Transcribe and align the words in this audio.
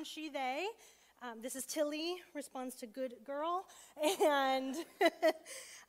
Pronoun 0.00 0.04
she, 0.04 0.28
they. 0.30 0.66
Um, 1.22 1.42
this 1.42 1.54
is 1.54 1.66
Tilly, 1.66 2.16
responds 2.34 2.74
to 2.76 2.86
good 2.86 3.16
girl. 3.24 3.66
And 4.24 4.76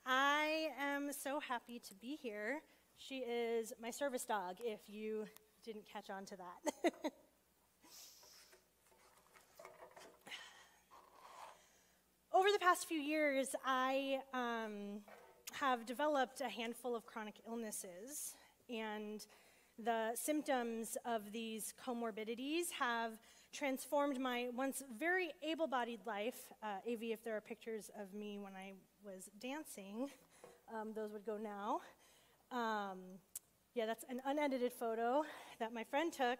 I 0.04 0.68
am 0.78 1.10
so 1.12 1.40
happy 1.40 1.78
to 1.88 1.94
be 1.94 2.18
here. 2.20 2.60
She 2.98 3.18
is 3.18 3.72
my 3.80 3.90
service 3.90 4.24
dog, 4.24 4.56
if 4.60 4.80
you 4.86 5.26
didn't 5.64 5.84
catch 5.90 6.10
on 6.10 6.26
to 6.26 6.36
that. 6.36 6.60
Over 12.34 12.48
the 12.52 12.58
past 12.58 12.86
few 12.88 13.00
years, 13.00 13.54
I 13.64 14.20
um, 14.34 15.00
have 15.52 15.86
developed 15.86 16.40
a 16.42 16.48
handful 16.48 16.94
of 16.96 17.06
chronic 17.06 17.36
illnesses, 17.46 18.34
and 18.68 19.24
the 19.78 20.10
symptoms 20.14 20.98
of 21.06 21.32
these 21.32 21.72
comorbidities 21.84 22.70
have 22.78 23.12
transformed 23.52 24.18
my 24.18 24.48
once 24.56 24.82
very 24.98 25.32
able 25.42 25.66
bodied 25.66 26.00
life. 26.06 26.52
Uh, 26.62 26.90
AV, 26.90 27.02
if 27.02 27.22
there 27.22 27.36
are 27.36 27.40
pictures 27.40 27.90
of 28.00 28.14
me 28.14 28.38
when 28.38 28.54
I 28.54 28.72
was 29.04 29.28
dancing, 29.40 30.08
um, 30.74 30.92
those 30.94 31.12
would 31.12 31.26
go 31.26 31.36
now. 31.36 31.80
Um, 32.50 32.98
yeah, 33.74 33.86
that's 33.86 34.04
an 34.08 34.20
unedited 34.26 34.72
photo 34.72 35.22
that 35.58 35.72
my 35.72 35.84
friend 35.84 36.12
took. 36.12 36.38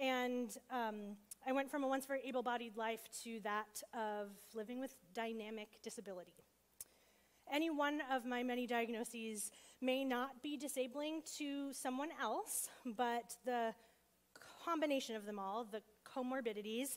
And 0.00 0.56
um, 0.70 1.16
I 1.46 1.52
went 1.52 1.70
from 1.70 1.84
a 1.84 1.88
once 1.88 2.06
very 2.06 2.20
able 2.24 2.42
bodied 2.42 2.76
life 2.76 3.00
to 3.24 3.40
that 3.40 3.82
of 3.94 4.28
living 4.54 4.80
with 4.80 4.94
dynamic 5.14 5.80
disability. 5.82 6.34
Any 7.50 7.70
one 7.70 8.02
of 8.12 8.26
my 8.26 8.42
many 8.42 8.66
diagnoses 8.66 9.50
may 9.80 10.04
not 10.04 10.42
be 10.42 10.56
disabling 10.56 11.22
to 11.38 11.72
someone 11.72 12.10
else, 12.20 12.68
but 12.84 13.36
the 13.44 13.74
combination 14.64 15.16
of 15.16 15.24
them 15.24 15.38
all, 15.38 15.64
the 15.64 15.82
comorbidities, 16.14 16.96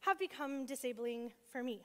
have 0.00 0.18
become 0.18 0.66
disabling 0.66 1.32
for 1.50 1.62
me. 1.62 1.82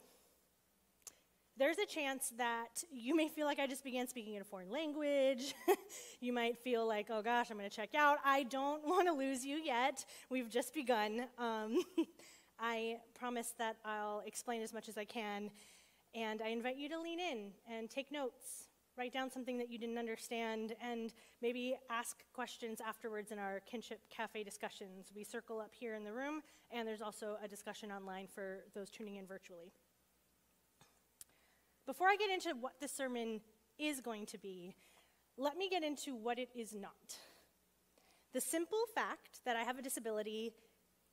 There's 1.58 1.78
a 1.78 1.86
chance 1.86 2.34
that 2.38 2.84
you 2.92 3.16
may 3.16 3.30
feel 3.30 3.46
like 3.46 3.60
I 3.60 3.68
just 3.68 3.84
began 3.84 4.08
speaking 4.08 4.36
in 4.36 4.42
a 4.42 4.46
foreign 4.46 4.70
language. 4.70 5.54
you 6.20 6.34
might 6.34 6.58
feel 6.58 6.86
like, 6.86 7.08
oh 7.10 7.22
gosh, 7.22 7.50
I'm 7.50 7.58
going 7.58 7.70
to 7.70 7.76
check 7.76 7.96
out. 7.96 8.18
I 8.26 8.44
don't 8.44 8.86
want 8.88 9.08
to 9.08 9.14
lose 9.14 9.46
you 9.46 9.56
yet. 9.56 10.04
We've 10.30 10.50
just 10.50 10.74
begun. 10.74 11.28
Um, 11.38 11.82
I 12.60 12.98
promise 13.18 13.54
that 13.58 13.78
I'll 13.86 14.22
explain 14.26 14.62
as 14.62 14.74
much 14.74 14.90
as 14.90 14.98
I 14.98 15.06
can 15.06 15.50
and 16.16 16.42
I 16.42 16.48
invite 16.48 16.78
you 16.78 16.88
to 16.90 17.00
lean 17.00 17.20
in 17.20 17.52
and 17.70 17.90
take 17.90 18.12
notes, 18.12 18.65
write 18.98 19.14
down 19.14 19.30
something 19.30 19.58
that 19.58 19.70
you 19.70 19.78
didn't 19.78 19.98
understand, 19.98 20.74
and 20.82 21.14
maybe 21.42 21.76
ask 21.90 22.24
questions 22.34 22.80
afterwards 22.86 23.32
in 23.32 23.40
our 23.40 23.62
kinship 23.70 24.00
cafe 24.10 24.44
discussions. 24.44 25.12
We 25.16 25.24
circle 25.24 25.60
up 25.60 25.72
here 25.74 25.96
in 25.96 26.04
the 26.04 26.14
room, 26.14 26.42
and 26.72 26.88
there's 26.88 27.02
also 27.02 27.38
a 27.44 27.48
discussion 27.48 27.92
online 27.92 28.28
for 28.34 28.66
those 28.74 28.90
tuning 28.90 29.16
in 29.18 29.26
virtually. 29.26 29.72
Before 31.86 32.08
I 32.08 32.16
get 32.16 32.32
into 32.32 32.56
what 32.60 32.80
this 32.80 32.92
sermon 32.92 33.42
is 33.78 34.02
going 34.02 34.26
to 34.28 34.38
be, 34.38 34.76
let 35.38 35.58
me 35.58 35.70
get 35.70 35.84
into 35.84 36.16
what 36.16 36.40
it 36.40 36.50
is 36.56 36.74
not. 36.74 37.18
The 38.34 38.42
simple 38.42 38.86
fact 38.94 39.40
that 39.46 39.56
I 39.56 39.64
have 39.64 39.78
a 39.78 39.82
disability 39.82 40.52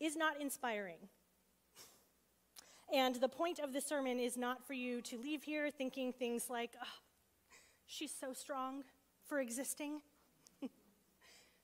is 0.01 0.17
not 0.17 0.41
inspiring. 0.41 0.99
And 2.93 3.17
the 3.17 3.29
point 3.29 3.59
of 3.59 3.73
this 3.73 3.87
sermon 3.87 4.19
is 4.19 4.37
not 4.37 4.67
for 4.67 4.75
you 4.75 5.01
to 5.03 5.19
leave 5.19 5.43
here 5.43 5.71
thinking 5.71 6.13
things 6.13 6.51
like, 6.51 6.73
oh, 6.83 6.99
she's 7.93 8.13
so 8.19 8.33
strong 8.33 8.85
for 9.29 9.41
existing. 9.41 10.01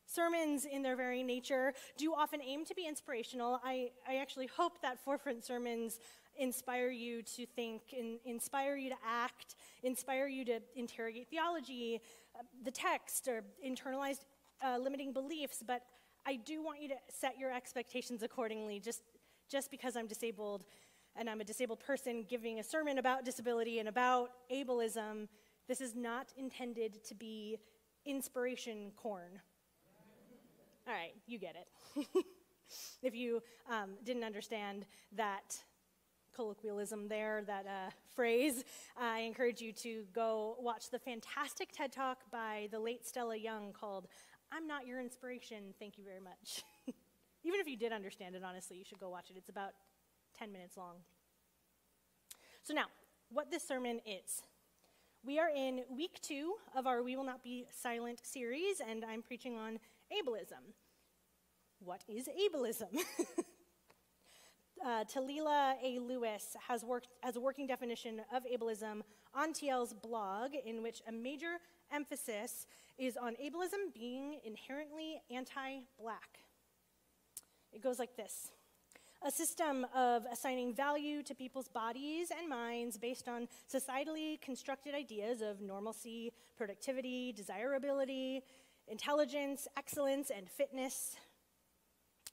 Sermons, 0.06 0.66
in 0.66 0.82
their 0.82 0.96
very 0.96 1.22
nature, 1.22 1.72
do 1.96 2.12
often 2.14 2.40
aim 2.42 2.64
to 2.66 2.74
be 2.74 2.86
inspirational. 2.86 3.60
I, 3.64 3.90
I 4.06 4.16
actually 4.16 4.46
hope 4.46 4.80
that 4.82 5.02
forefront 5.02 5.44
sermons 5.44 5.98
inspire 6.36 6.90
you 6.90 7.22
to 7.22 7.46
think, 7.46 7.92
in, 7.92 8.18
inspire 8.24 8.76
you 8.76 8.90
to 8.90 8.96
act, 9.04 9.56
inspire 9.82 10.28
you 10.28 10.44
to 10.44 10.60
interrogate 10.76 11.28
theology, 11.30 12.00
uh, 12.38 12.42
the 12.64 12.70
text, 12.70 13.26
or 13.26 13.42
internalized 13.66 14.24
uh, 14.64 14.78
limiting 14.78 15.12
beliefs. 15.12 15.62
But 15.66 15.82
I 16.26 16.36
do 16.36 16.62
want 16.62 16.80
you 16.80 16.88
to 16.88 16.96
set 17.08 17.38
your 17.38 17.52
expectations 17.52 18.22
accordingly. 18.22 18.80
Just, 18.80 19.02
just 19.50 19.70
because 19.70 19.96
I'm 19.96 20.06
disabled 20.06 20.64
and 21.16 21.28
I'm 21.28 21.40
a 21.40 21.44
disabled 21.44 21.80
person 21.80 22.24
giving 22.28 22.60
a 22.60 22.62
sermon 22.62 22.98
about 22.98 23.24
disability 23.24 23.80
and 23.80 23.88
about 23.88 24.30
ableism, 24.52 25.26
this 25.68 25.80
is 25.80 25.94
not 25.94 26.32
intended 26.36 27.04
to 27.04 27.14
be 27.14 27.58
inspiration 28.06 28.90
porn. 28.96 29.40
All 30.86 30.94
right, 30.94 31.12
you 31.26 31.38
get 31.38 31.54
it. 31.54 32.24
if 33.02 33.14
you 33.14 33.42
um, 33.70 33.90
didn't 34.04 34.24
understand 34.24 34.86
that 35.14 35.56
colloquialism 36.34 37.08
there, 37.08 37.42
that 37.46 37.66
uh, 37.66 37.90
phrase, 38.14 38.64
I 38.96 39.20
encourage 39.20 39.60
you 39.60 39.72
to 39.74 40.04
go 40.14 40.56
watch 40.58 40.90
the 40.90 40.98
fantastic 40.98 41.70
TED 41.72 41.92
Talk 41.92 42.18
by 42.30 42.68
the 42.70 42.80
late 42.80 43.06
Stella 43.06 43.36
Young 43.36 43.72
called 43.72 44.06
I'm 44.50 44.66
Not 44.66 44.86
Your 44.86 44.98
Inspiration, 44.98 45.74
Thank 45.78 45.98
You 45.98 46.04
Very 46.04 46.20
Much. 46.20 46.64
Even 47.44 47.60
if 47.60 47.68
you 47.68 47.76
did 47.76 47.92
understand 47.92 48.34
it, 48.34 48.42
honestly, 48.42 48.78
you 48.78 48.84
should 48.84 48.98
go 48.98 49.10
watch 49.10 49.30
it. 49.30 49.36
It's 49.36 49.50
about 49.50 49.72
10 50.38 50.50
minutes 50.50 50.76
long. 50.76 50.96
So, 52.62 52.72
now, 52.72 52.86
what 53.30 53.50
this 53.50 53.66
sermon 53.66 54.00
is. 54.06 54.42
We 55.24 55.38
are 55.40 55.50
in 55.50 55.82
week 55.90 56.20
two 56.22 56.54
of 56.76 56.86
our 56.86 57.02
We 57.02 57.16
Will 57.16 57.24
Not 57.24 57.42
Be 57.42 57.66
Silent 57.70 58.20
series, 58.22 58.80
and 58.80 59.04
I'm 59.04 59.20
preaching 59.20 59.56
on 59.56 59.80
ableism. 60.12 60.72
What 61.80 62.04
is 62.08 62.28
ableism? 62.28 62.86
uh, 64.84 65.04
Talila 65.04 65.74
A. 65.82 65.98
Lewis 65.98 66.56
has 66.68 66.84
worked 66.84 67.08
as 67.24 67.34
a 67.34 67.40
working 67.40 67.66
definition 67.66 68.22
of 68.32 68.44
ableism 68.44 69.02
on 69.34 69.52
TL's 69.52 69.92
blog, 69.92 70.52
in 70.64 70.82
which 70.82 71.02
a 71.06 71.12
major 71.12 71.58
emphasis 71.92 72.66
is 72.96 73.16
on 73.16 73.34
ableism 73.34 73.92
being 73.92 74.38
inherently 74.44 75.20
anti 75.30 75.80
black. 76.00 76.38
It 77.72 77.82
goes 77.82 77.98
like 77.98 78.16
this 78.16 78.52
a 79.26 79.30
system 79.30 79.86
of 79.94 80.24
assigning 80.30 80.72
value 80.72 81.22
to 81.24 81.34
people's 81.34 81.68
bodies 81.68 82.28
and 82.36 82.48
minds 82.48 82.96
based 82.96 83.28
on 83.28 83.48
societally 83.72 84.40
constructed 84.40 84.94
ideas 84.94 85.42
of 85.42 85.60
normalcy, 85.60 86.32
productivity, 86.56 87.32
desirability, 87.32 88.42
intelligence, 88.86 89.66
excellence, 89.76 90.30
and 90.34 90.48
fitness. 90.48 91.16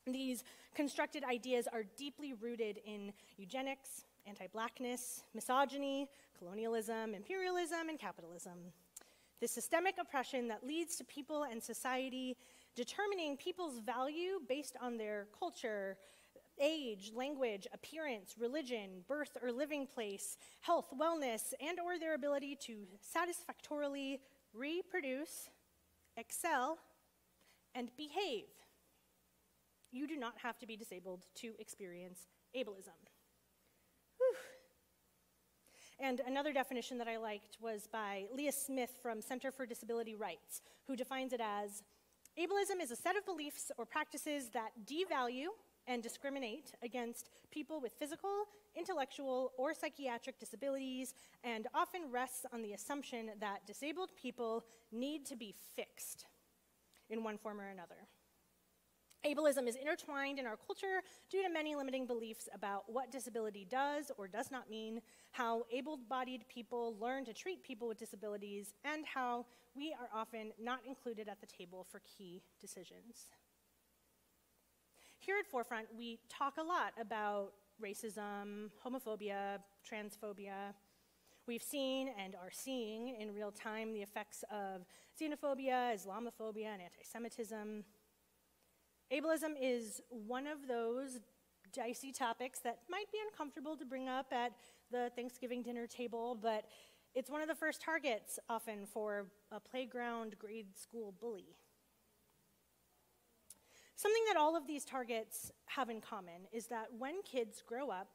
These 0.06 0.44
constructed 0.76 1.24
ideas 1.24 1.68
are 1.72 1.84
deeply 1.98 2.34
rooted 2.34 2.80
in 2.86 3.14
eugenics, 3.38 4.06
anti 4.28 4.48
blackness, 4.48 5.24
misogyny, 5.34 6.08
colonialism, 6.38 7.16
imperialism, 7.16 7.90
and 7.90 8.00
capitalism. 8.00 8.72
The 9.42 9.48
systemic 9.48 9.96
oppression 10.00 10.48
that 10.50 10.66
leads 10.66 10.96
to 10.98 11.04
people 11.04 11.44
and 11.44 11.62
society 11.62 12.38
determining 12.76 13.38
people's 13.38 13.80
value 13.80 14.40
based 14.48 14.76
on 14.82 14.98
their 14.98 15.28
culture, 15.38 15.98
age, 16.60 17.12
language, 17.14 17.68
appearance, 17.74 18.36
religion, 18.40 19.04
birth 19.08 19.38
or 19.42 19.52
living 19.52 19.88
place, 19.88 20.38
health, 20.62 20.88
wellness, 21.00 21.54
and 21.60 21.80
or 21.80 22.00
their 22.00 22.16
ability 22.16 22.56
to 22.68 22.88
satisfactorily 23.02 24.20
reproduce, 24.54 25.50
excel, 26.18 26.78
and 27.74 27.92
behave. 27.98 28.46
You 29.92 30.08
do 30.08 30.18
not 30.18 30.34
have 30.44 30.58
to 30.60 30.68
be 30.68 30.76
disabled 30.76 31.26
to 31.36 31.54
experience 31.60 32.28
ableism. 32.56 33.00
Whew. 34.18 34.36
And 36.00 36.22
another 36.28 36.52
definition 36.52 36.98
that 36.98 37.08
I 37.08 37.18
liked 37.18 37.58
was 37.62 37.88
by 37.92 38.26
Leah 38.34 38.52
Smith 38.52 38.92
from 39.02 39.22
Center 39.22 39.52
for 39.52 39.66
Disability 39.66 40.16
Rights, 40.16 40.62
who 40.88 40.96
defines 40.96 41.32
it 41.32 41.40
as 41.42 41.84
ableism 42.38 42.82
is 42.82 42.92
a 42.92 42.96
set 42.96 43.16
of 43.16 43.26
beliefs 43.26 43.72
or 43.78 43.86
practices 43.86 44.50
that 44.50 44.72
devalue 44.86 45.48
and 45.88 46.02
discriminate 46.02 46.74
against 46.84 47.30
people 47.52 47.80
with 47.80 47.94
physical, 47.94 48.46
intellectual, 48.76 49.52
or 49.58 49.74
psychiatric 49.74 50.40
disabilities, 50.40 51.14
and 51.44 51.68
often 51.74 52.02
rests 52.12 52.46
on 52.54 52.62
the 52.62 52.74
assumption 52.74 53.32
that 53.40 53.66
disabled 53.66 54.10
people 54.16 54.66
need 54.92 55.26
to 55.26 55.36
be 55.36 55.54
fixed 55.76 56.26
in 57.10 57.24
one 57.24 57.38
form 57.38 57.62
or 57.62 57.68
another. 57.68 58.08
Ableism 59.26 59.68
is 59.68 59.76
intertwined 59.76 60.38
in 60.38 60.46
our 60.46 60.56
culture 60.56 61.02
due 61.32 61.42
to 61.42 61.50
many 61.50 61.76
limiting 61.76 62.06
beliefs 62.06 62.48
about 62.54 62.84
what 62.88 63.12
disability 63.12 63.66
does 63.68 64.12
or 64.20 64.28
does 64.28 64.52
not 64.52 64.70
mean, 64.70 65.02
how 65.32 65.66
able 65.72 65.98
bodied 65.98 66.48
people 66.48 66.96
learn 67.00 67.26
to 67.26 67.34
treat 67.34 67.64
people 67.64 67.88
with 67.88 67.98
disabilities, 67.98 68.76
and 68.84 69.04
how 69.04 69.46
we 69.76 69.96
are 70.00 70.10
often 70.14 70.52
not 70.62 70.80
included 70.88 71.28
at 71.28 71.42
the 71.42 71.48
table 71.48 71.86
for 71.90 72.02
key 72.02 72.44
decisions. 72.62 73.30
Here 75.26 75.38
at 75.40 75.48
Forefront, 75.48 75.88
we 75.98 76.20
talk 76.30 76.58
a 76.60 76.64
lot 76.64 76.94
about 77.02 77.54
racism, 77.84 78.70
homophobia, 78.86 79.58
transphobia. 79.84 80.76
We've 81.48 81.64
seen 81.64 82.12
and 82.24 82.36
are 82.36 82.52
seeing 82.52 83.20
in 83.20 83.34
real 83.34 83.50
time 83.50 83.92
the 83.92 84.04
effects 84.04 84.44
of 84.52 84.86
xenophobia, 85.20 85.96
Islamophobia, 85.96 86.68
and 86.68 86.80
anti 86.80 87.02
Semitism. 87.02 87.84
Ableism 89.12 89.56
is 89.60 90.00
one 90.10 90.46
of 90.46 90.68
those 90.68 91.22
dicey 91.74 92.12
topics 92.12 92.60
that 92.60 92.82
might 92.88 93.12
be 93.12 93.18
uncomfortable 93.28 93.76
to 93.78 93.86
bring 93.86 94.08
up 94.08 94.28
at 94.32 94.52
the 94.92 95.12
Thanksgiving 95.16 95.64
dinner 95.64 95.88
table, 95.88 96.38
but 96.40 96.66
it's 97.16 97.32
one 97.32 97.42
of 97.42 97.48
the 97.48 97.56
first 97.56 97.82
targets 97.82 98.38
often 98.48 98.86
for 98.86 99.26
a 99.52 99.60
playground 99.60 100.36
grade 100.38 100.78
school 100.78 101.16
bully. 101.20 101.56
Something 104.06 104.26
that 104.28 104.38
all 104.38 104.56
of 104.56 104.68
these 104.68 104.86
targets 104.86 105.52
have 105.66 105.90
in 105.90 106.00
common 106.00 106.46
is 106.52 106.68
that 106.68 106.90
when 106.96 107.24
kids 107.24 107.64
grow 107.66 107.90
up 107.90 108.08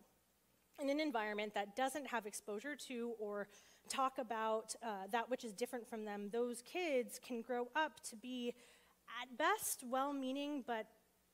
in 0.80 0.88
an 0.88 1.00
environment 1.00 1.52
that 1.54 1.74
doesn't 1.74 2.06
have 2.06 2.26
exposure 2.26 2.76
to 2.86 3.14
or 3.18 3.48
talk 3.88 4.18
about 4.18 4.72
uh, 4.84 5.08
that 5.10 5.28
which 5.28 5.44
is 5.44 5.52
different 5.52 5.90
from 5.90 6.04
them, 6.04 6.28
those 6.32 6.62
kids 6.62 7.18
can 7.26 7.42
grow 7.42 7.66
up 7.74 7.98
to 8.08 8.14
be, 8.14 8.54
at 9.20 9.36
best, 9.36 9.82
well 9.84 10.12
meaning 10.12 10.62
but 10.64 10.86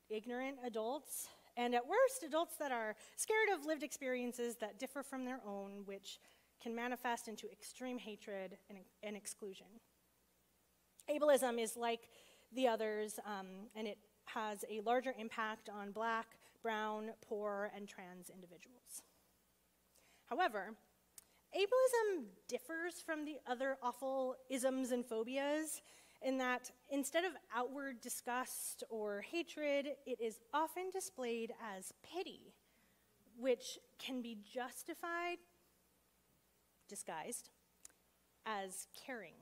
ignorant 0.08 0.56
adults, 0.64 1.28
and 1.58 1.74
at 1.74 1.86
worst, 1.86 2.22
adults 2.24 2.56
that 2.58 2.72
are 2.72 2.96
scared 3.16 3.50
of 3.54 3.66
lived 3.66 3.82
experiences 3.82 4.56
that 4.62 4.78
differ 4.78 5.02
from 5.02 5.26
their 5.26 5.42
own, 5.46 5.82
which 5.84 6.18
can 6.62 6.74
manifest 6.74 7.28
into 7.28 7.46
extreme 7.52 7.98
hatred 7.98 8.56
and, 8.70 8.78
and 9.02 9.16
exclusion. 9.16 9.66
Ableism 11.10 11.62
is 11.62 11.76
like 11.76 12.08
the 12.54 12.66
others, 12.66 13.20
um, 13.26 13.68
and 13.74 13.86
it 13.86 13.98
has 14.26 14.64
a 14.70 14.80
larger 14.80 15.14
impact 15.18 15.68
on 15.68 15.92
black, 15.92 16.26
brown, 16.62 17.10
poor, 17.26 17.70
and 17.74 17.88
trans 17.88 18.30
individuals. 18.30 19.02
However, 20.26 20.74
ableism 21.56 22.24
differs 22.48 23.00
from 23.04 23.24
the 23.24 23.36
other 23.46 23.78
awful 23.82 24.36
isms 24.50 24.90
and 24.90 25.06
phobias 25.06 25.80
in 26.22 26.38
that 26.38 26.70
instead 26.90 27.24
of 27.24 27.32
outward 27.54 28.00
disgust 28.00 28.82
or 28.90 29.20
hatred, 29.20 29.88
it 30.06 30.20
is 30.20 30.40
often 30.52 30.90
displayed 30.90 31.52
as 31.76 31.92
pity, 32.02 32.52
which 33.38 33.78
can 33.98 34.22
be 34.22 34.38
justified, 34.52 35.38
disguised, 36.88 37.50
as 38.44 38.88
caring. 39.06 39.34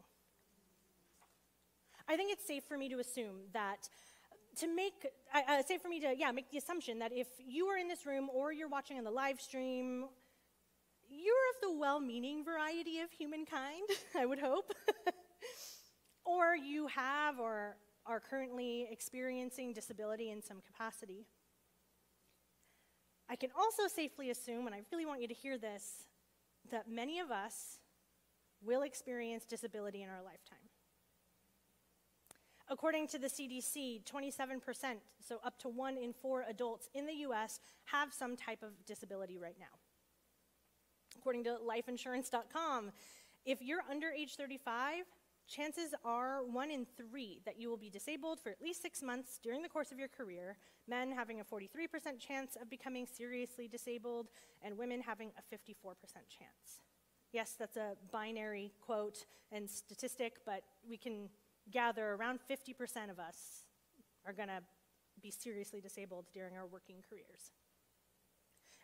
I 2.08 2.16
think 2.16 2.32
it's 2.32 2.46
safe 2.46 2.64
for 2.64 2.76
me 2.76 2.88
to 2.90 2.98
assume 2.98 3.36
that 3.52 3.88
to 4.58 4.66
make, 4.74 5.06
uh, 5.34 5.62
say 5.62 5.78
for 5.78 5.88
me 5.88 6.00
to, 6.00 6.14
yeah, 6.16 6.30
make 6.32 6.50
the 6.50 6.58
assumption 6.58 6.98
that 7.00 7.12
if 7.12 7.28
you 7.38 7.66
are 7.66 7.76
in 7.76 7.88
this 7.88 8.06
room 8.06 8.28
or 8.32 8.52
you're 8.52 8.68
watching 8.68 8.98
on 8.98 9.04
the 9.04 9.10
live 9.10 9.40
stream, 9.40 10.06
you're 11.08 11.34
of 11.54 11.60
the 11.62 11.78
well 11.78 12.00
meaning 12.00 12.44
variety 12.44 13.00
of 13.00 13.10
humankind, 13.10 13.88
I 14.16 14.26
would 14.26 14.38
hope. 14.38 14.72
or 16.24 16.56
you 16.56 16.86
have 16.88 17.38
or 17.38 17.76
are 18.06 18.20
currently 18.20 18.86
experiencing 18.90 19.72
disability 19.72 20.30
in 20.30 20.42
some 20.42 20.60
capacity. 20.66 21.26
I 23.28 23.36
can 23.36 23.50
also 23.58 23.88
safely 23.88 24.30
assume, 24.30 24.66
and 24.66 24.74
I 24.74 24.82
really 24.92 25.06
want 25.06 25.22
you 25.22 25.28
to 25.28 25.34
hear 25.34 25.56
this, 25.56 26.04
that 26.70 26.90
many 26.90 27.18
of 27.20 27.30
us 27.30 27.78
will 28.62 28.82
experience 28.82 29.44
disability 29.44 30.02
in 30.02 30.10
our 30.10 30.22
lifetime. 30.22 30.58
According 32.68 33.08
to 33.08 33.18
the 33.18 33.26
CDC, 33.26 34.04
27%, 34.04 34.96
so 35.20 35.38
up 35.44 35.58
to 35.58 35.68
one 35.68 35.98
in 35.98 36.12
four 36.14 36.44
adults 36.48 36.88
in 36.94 37.06
the 37.06 37.12
US, 37.28 37.60
have 37.84 38.12
some 38.12 38.36
type 38.36 38.62
of 38.62 38.70
disability 38.86 39.36
right 39.38 39.56
now. 39.58 39.66
According 41.18 41.44
to 41.44 41.58
lifeinsurance.com, 41.66 42.90
if 43.44 43.60
you're 43.60 43.82
under 43.90 44.10
age 44.10 44.36
35, 44.36 45.04
chances 45.46 45.94
are 46.06 46.42
one 46.42 46.70
in 46.70 46.86
three 46.96 47.40
that 47.44 47.60
you 47.60 47.68
will 47.68 47.76
be 47.76 47.90
disabled 47.90 48.40
for 48.40 48.48
at 48.48 48.62
least 48.62 48.80
six 48.80 49.02
months 49.02 49.38
during 49.42 49.60
the 49.60 49.68
course 49.68 49.92
of 49.92 49.98
your 49.98 50.08
career, 50.08 50.56
men 50.88 51.12
having 51.12 51.40
a 51.40 51.44
43% 51.44 52.18
chance 52.18 52.56
of 52.60 52.70
becoming 52.70 53.06
seriously 53.06 53.68
disabled, 53.68 54.28
and 54.62 54.78
women 54.78 55.02
having 55.02 55.32
a 55.38 55.54
54% 55.54 55.94
chance. 56.28 56.80
Yes, 57.32 57.56
that's 57.58 57.76
a 57.76 57.94
binary 58.10 58.72
quote 58.80 59.26
and 59.52 59.68
statistic, 59.68 60.36
but 60.46 60.62
we 60.88 60.96
can 60.96 61.28
gather 61.70 62.12
around 62.12 62.40
50% 62.48 63.10
of 63.10 63.18
us 63.18 63.64
are 64.26 64.32
going 64.32 64.48
to 64.48 64.62
be 65.22 65.30
seriously 65.30 65.80
disabled 65.80 66.26
during 66.32 66.56
our 66.56 66.66
working 66.66 66.96
careers. 67.08 67.52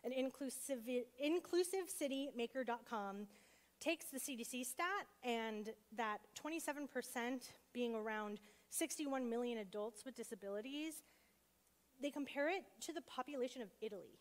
And 0.03 0.13
inclusive, 0.13 0.79
inclusivecitymaker.com 1.23 3.27
takes 3.79 4.05
the 4.05 4.19
CDC 4.19 4.65
stat 4.65 5.05
and 5.23 5.69
that 5.95 6.21
27% 6.41 7.51
being 7.73 7.93
around 7.95 8.39
61 8.69 9.29
million 9.29 9.59
adults 9.59 10.03
with 10.05 10.15
disabilities, 10.15 11.03
they 12.01 12.09
compare 12.09 12.49
it 12.49 12.63
to 12.81 12.93
the 12.93 13.01
population 13.01 13.61
of 13.61 13.69
Italy, 13.81 14.17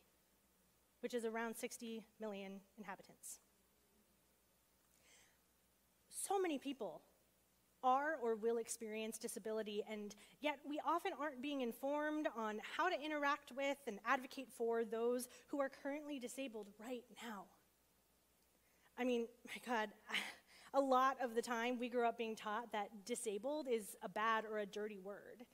which 1.00 1.14
is 1.14 1.24
around 1.24 1.56
60 1.56 2.02
million 2.20 2.60
inhabitants. 2.76 3.38
So 6.10 6.40
many 6.40 6.58
people 6.58 7.00
are 7.82 8.16
or 8.22 8.36
will 8.36 8.58
experience 8.58 9.18
disability, 9.18 9.82
and 9.90 10.14
yet 10.40 10.58
we 10.68 10.80
often 10.86 11.12
aren't 11.20 11.40
being 11.42 11.60
informed 11.60 12.28
on 12.36 12.60
how 12.76 12.88
to 12.88 13.00
interact 13.02 13.52
with 13.56 13.78
and 13.86 13.98
advocate 14.06 14.48
for 14.56 14.84
those 14.84 15.28
who 15.48 15.60
are 15.60 15.70
currently 15.82 16.18
disabled 16.18 16.66
right 16.78 17.04
now. 17.22 17.44
I 18.98 19.04
mean, 19.04 19.26
my 19.46 19.74
God, 19.74 19.88
a 20.74 20.80
lot 20.80 21.16
of 21.22 21.34
the 21.34 21.42
time 21.42 21.78
we 21.78 21.88
grew 21.88 22.06
up 22.06 22.18
being 22.18 22.36
taught 22.36 22.70
that 22.72 22.88
disabled 23.06 23.66
is 23.70 23.96
a 24.02 24.08
bad 24.08 24.44
or 24.44 24.58
a 24.58 24.66
dirty 24.66 24.98
word. 24.98 25.44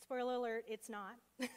Spoiler 0.00 0.34
alert, 0.34 0.64
it's 0.68 0.88
not. 0.88 1.16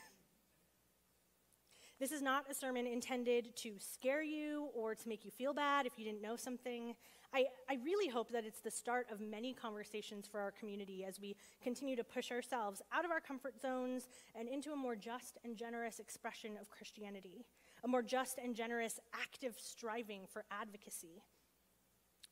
this 1.99 2.11
is 2.11 2.21
not 2.21 2.45
a 2.49 2.53
sermon 2.53 2.87
intended 2.87 3.55
to 3.57 3.75
scare 3.77 4.23
you 4.23 4.69
or 4.75 4.95
to 4.95 5.07
make 5.07 5.23
you 5.23 5.31
feel 5.31 5.53
bad 5.53 5.85
if 5.85 5.93
you 5.97 6.03
didn't 6.03 6.21
know 6.21 6.35
something. 6.35 6.95
I, 7.33 7.45
I 7.69 7.77
really 7.83 8.07
hope 8.07 8.31
that 8.31 8.43
it's 8.43 8.61
the 8.61 8.71
start 8.71 9.07
of 9.11 9.21
many 9.21 9.53
conversations 9.53 10.27
for 10.27 10.39
our 10.39 10.51
community 10.51 11.05
as 11.05 11.19
we 11.19 11.35
continue 11.61 11.95
to 11.95 12.03
push 12.03 12.31
ourselves 12.31 12.81
out 12.91 13.05
of 13.05 13.11
our 13.11 13.19
comfort 13.19 13.61
zones 13.61 14.07
and 14.33 14.47
into 14.47 14.71
a 14.71 14.75
more 14.75 14.95
just 14.95 15.37
and 15.43 15.55
generous 15.55 15.99
expression 15.99 16.53
of 16.59 16.71
Christianity, 16.71 17.45
a 17.83 17.87
more 17.87 18.01
just 18.01 18.39
and 18.39 18.55
generous 18.55 18.99
active 19.13 19.55
striving 19.59 20.21
for 20.27 20.43
advocacy. 20.49 21.21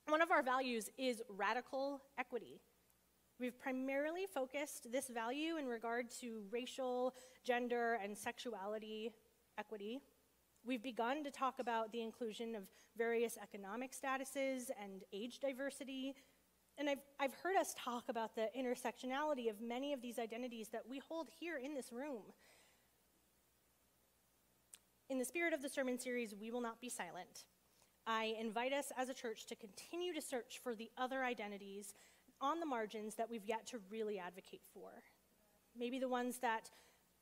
One 0.07 0.21
of 0.21 0.31
our 0.31 0.41
values 0.41 0.89
is 0.97 1.21
radical 1.29 2.01
equity. 2.17 2.59
We've 3.39 3.59
primarily 3.59 4.25
focused 4.25 4.91
this 4.91 5.09
value 5.09 5.57
in 5.57 5.67
regard 5.67 6.09
to 6.21 6.41
racial, 6.49 7.13
gender, 7.43 7.99
and 8.03 8.17
sexuality 8.17 9.11
equity. 9.59 9.99
We've 10.65 10.83
begun 10.83 11.23
to 11.23 11.31
talk 11.31 11.59
about 11.59 11.91
the 11.91 12.01
inclusion 12.01 12.55
of 12.55 12.63
various 12.97 13.37
economic 13.41 13.91
statuses 13.93 14.69
and 14.81 15.03
age 15.13 15.39
diversity. 15.39 16.15
And 16.77 16.89
I've, 16.89 16.99
I've 17.19 17.33
heard 17.33 17.55
us 17.55 17.73
talk 17.77 18.09
about 18.09 18.35
the 18.35 18.49
intersectionality 18.57 19.49
of 19.49 19.61
many 19.61 19.93
of 19.93 20.01
these 20.01 20.19
identities 20.19 20.69
that 20.69 20.83
we 20.89 20.99
hold 20.99 21.29
here 21.39 21.57
in 21.57 21.73
this 21.73 21.91
room. 21.91 22.23
In 25.09 25.17
the 25.17 25.25
spirit 25.25 25.53
of 25.53 25.61
the 25.61 25.69
sermon 25.69 25.97
series, 25.97 26.35
We 26.39 26.51
Will 26.51 26.61
Not 26.61 26.81
Be 26.81 26.89
Silent, 26.89 27.45
I 28.05 28.35
invite 28.39 28.73
us 28.73 28.91
as 28.97 29.09
a 29.09 29.13
church 29.13 29.45
to 29.47 29.55
continue 29.55 30.13
to 30.13 30.21
search 30.21 30.59
for 30.61 30.75
the 30.75 30.89
other 30.97 31.23
identities 31.23 31.93
on 32.41 32.59
the 32.59 32.65
margins 32.65 33.15
that 33.15 33.29
we've 33.29 33.45
yet 33.45 33.65
to 33.67 33.79
really 33.89 34.19
advocate 34.19 34.63
for. 34.73 34.89
Maybe 35.77 35.97
the 35.97 36.09
ones 36.09 36.39
that 36.39 36.71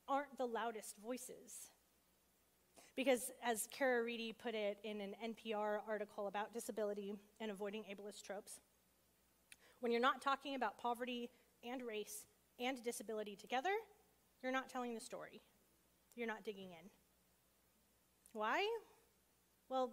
aren't 0.08 0.38
the 0.38 0.46
loudest 0.46 0.96
voices 0.98 1.72
because, 2.95 3.31
as 3.43 3.67
Cara 3.71 4.03
Reedy 4.03 4.33
put 4.33 4.55
it 4.55 4.77
in 4.83 5.01
an 5.01 5.15
NPR 5.23 5.79
article 5.87 6.27
about 6.27 6.53
disability 6.53 7.15
and 7.39 7.51
avoiding 7.51 7.83
ableist 7.83 8.23
tropes, 8.23 8.61
when 9.81 9.91
you're 9.91 10.01
not 10.01 10.21
talking 10.21 10.55
about 10.55 10.77
poverty 10.77 11.29
and 11.63 11.81
race 11.83 12.25
and 12.59 12.81
disability 12.83 13.35
together, 13.35 13.71
you're 14.41 14.51
not 14.51 14.69
telling 14.69 14.93
the 14.93 15.01
story. 15.01 15.41
you're 16.15 16.27
not 16.27 16.45
digging 16.45 16.71
in. 16.71 16.89
Why? 18.31 18.65
Well, 19.67 19.91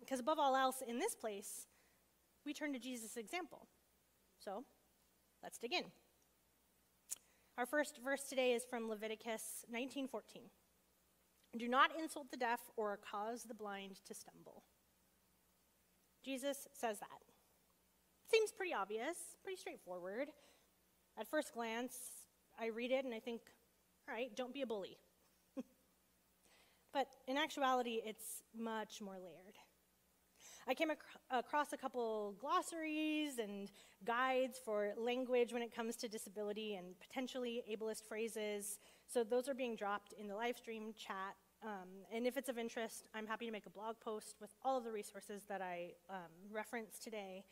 because 0.00 0.18
above 0.18 0.38
all 0.38 0.56
else 0.56 0.82
in 0.86 0.98
this 0.98 1.14
place, 1.14 1.66
we 2.46 2.54
turn 2.54 2.72
to 2.72 2.78
Jesus' 2.78 3.18
example. 3.18 3.66
So, 4.38 4.64
let's 5.42 5.58
dig 5.58 5.74
in. 5.74 5.84
Our 7.58 7.66
first 7.66 7.98
verse 8.02 8.22
today 8.22 8.52
is 8.52 8.64
from 8.64 8.88
Leviticus 8.88 9.66
19:14. 9.70 10.48
Do 11.56 11.68
not 11.68 11.90
insult 11.98 12.30
the 12.30 12.36
deaf 12.36 12.60
or 12.76 12.98
cause 12.98 13.44
the 13.44 13.54
blind 13.54 14.00
to 14.06 14.14
stumble. 14.14 14.62
Jesus 16.24 16.68
says 16.72 16.98
that. 16.98 17.08
Seems 18.30 18.52
pretty 18.52 18.74
obvious, 18.74 19.16
pretty 19.42 19.56
straightforward. 19.56 20.28
At 21.18 21.26
first 21.26 21.54
glance, 21.54 21.96
I 22.60 22.66
read 22.66 22.90
it 22.90 23.04
and 23.04 23.14
I 23.14 23.20
think, 23.20 23.40
all 24.06 24.14
right, 24.14 24.34
don't 24.36 24.52
be 24.52 24.62
a 24.62 24.66
bully. 24.66 24.98
but 26.92 27.06
in 27.26 27.38
actuality, 27.38 28.00
it's 28.04 28.42
much 28.54 29.00
more 29.00 29.14
layered. 29.14 29.56
I 30.68 30.74
came 30.74 30.90
ac- 30.90 31.00
across 31.30 31.72
a 31.72 31.78
couple 31.78 32.34
glossaries 32.38 33.38
and 33.38 33.70
guides 34.04 34.58
for 34.62 34.92
language 34.98 35.54
when 35.54 35.62
it 35.62 35.74
comes 35.74 35.96
to 35.96 36.08
disability 36.08 36.74
and 36.74 36.88
potentially 37.00 37.62
ableist 37.72 38.06
phrases. 38.06 38.78
So 39.12 39.24
those 39.24 39.48
are 39.48 39.54
being 39.54 39.74
dropped 39.74 40.12
in 40.12 40.28
the 40.28 40.34
live 40.34 40.56
stream 40.56 40.92
chat. 40.96 41.34
Um, 41.64 41.88
and 42.12 42.26
if 42.26 42.36
it's 42.36 42.48
of 42.48 42.58
interest, 42.58 43.08
I'm 43.14 43.26
happy 43.26 43.46
to 43.46 43.52
make 43.52 43.66
a 43.66 43.70
blog 43.70 43.96
post 44.00 44.36
with 44.40 44.50
all 44.62 44.78
of 44.78 44.84
the 44.84 44.92
resources 44.92 45.42
that 45.48 45.60
I 45.60 45.92
um, 46.08 46.30
referenced 46.52 47.02
today 47.02 47.44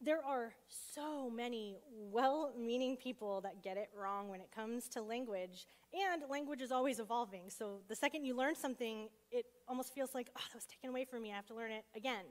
there 0.00 0.24
are 0.24 0.54
so 0.94 1.28
many 1.28 1.76
well 1.92 2.52
meaning 2.58 2.96
people 2.96 3.40
that 3.42 3.62
get 3.62 3.76
it 3.76 3.90
wrong 3.94 4.28
when 4.28 4.40
it 4.40 4.50
comes 4.54 4.88
to 4.88 5.02
language, 5.02 5.66
and 5.92 6.22
language 6.30 6.62
is 6.62 6.72
always 6.72 6.98
evolving. 6.98 7.50
So 7.50 7.80
the 7.88 7.94
second 7.94 8.24
you 8.24 8.34
learn 8.34 8.54
something, 8.54 9.08
it 9.30 9.44
almost 9.68 9.94
feels 9.94 10.14
like, 10.14 10.30
oh, 10.36 10.40
that 10.48 10.54
was 10.54 10.64
taken 10.64 10.88
away 10.88 11.04
from 11.04 11.22
me, 11.22 11.32
I 11.32 11.36
have 11.36 11.46
to 11.46 11.54
learn 11.54 11.70
it 11.70 11.84
again. 11.94 12.24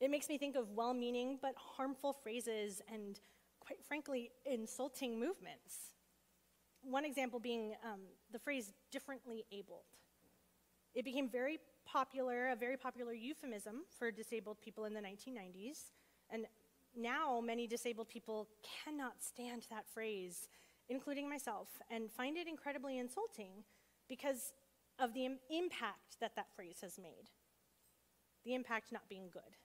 It 0.00 0.10
makes 0.10 0.28
me 0.28 0.36
think 0.36 0.56
of 0.56 0.70
well 0.70 0.94
meaning 0.94 1.38
but 1.40 1.54
harmful 1.56 2.12
phrases 2.12 2.82
and, 2.92 3.20
quite 3.66 3.84
frankly, 3.86 4.30
insulting 4.44 5.18
movements. 5.18 5.94
One 6.82 7.04
example 7.04 7.40
being 7.40 7.74
um, 7.84 8.00
the 8.32 8.38
phrase 8.38 8.72
differently 8.90 9.44
abled. 9.50 9.84
It 10.94 11.04
became 11.04 11.28
very 11.28 11.58
popular, 11.86 12.50
a 12.50 12.56
very 12.56 12.76
popular 12.76 13.12
euphemism 13.12 13.84
for 13.98 14.10
disabled 14.10 14.60
people 14.60 14.84
in 14.84 14.94
the 14.94 15.00
1990s. 15.00 15.92
And 16.30 16.46
now 16.96 17.40
many 17.44 17.66
disabled 17.66 18.08
people 18.08 18.48
cannot 18.84 19.22
stand 19.22 19.66
that 19.70 19.88
phrase, 19.92 20.48
including 20.88 21.28
myself, 21.28 21.68
and 21.90 22.10
find 22.10 22.36
it 22.36 22.46
incredibly 22.46 22.98
insulting 22.98 23.64
because 24.08 24.52
of 24.98 25.12
the 25.14 25.26
Im- 25.26 25.38
impact 25.50 26.20
that 26.20 26.36
that 26.36 26.46
phrase 26.54 26.78
has 26.82 26.98
made. 26.98 27.30
The 28.44 28.54
impact 28.54 28.92
not 28.92 29.08
being 29.08 29.28
good. 29.32 29.56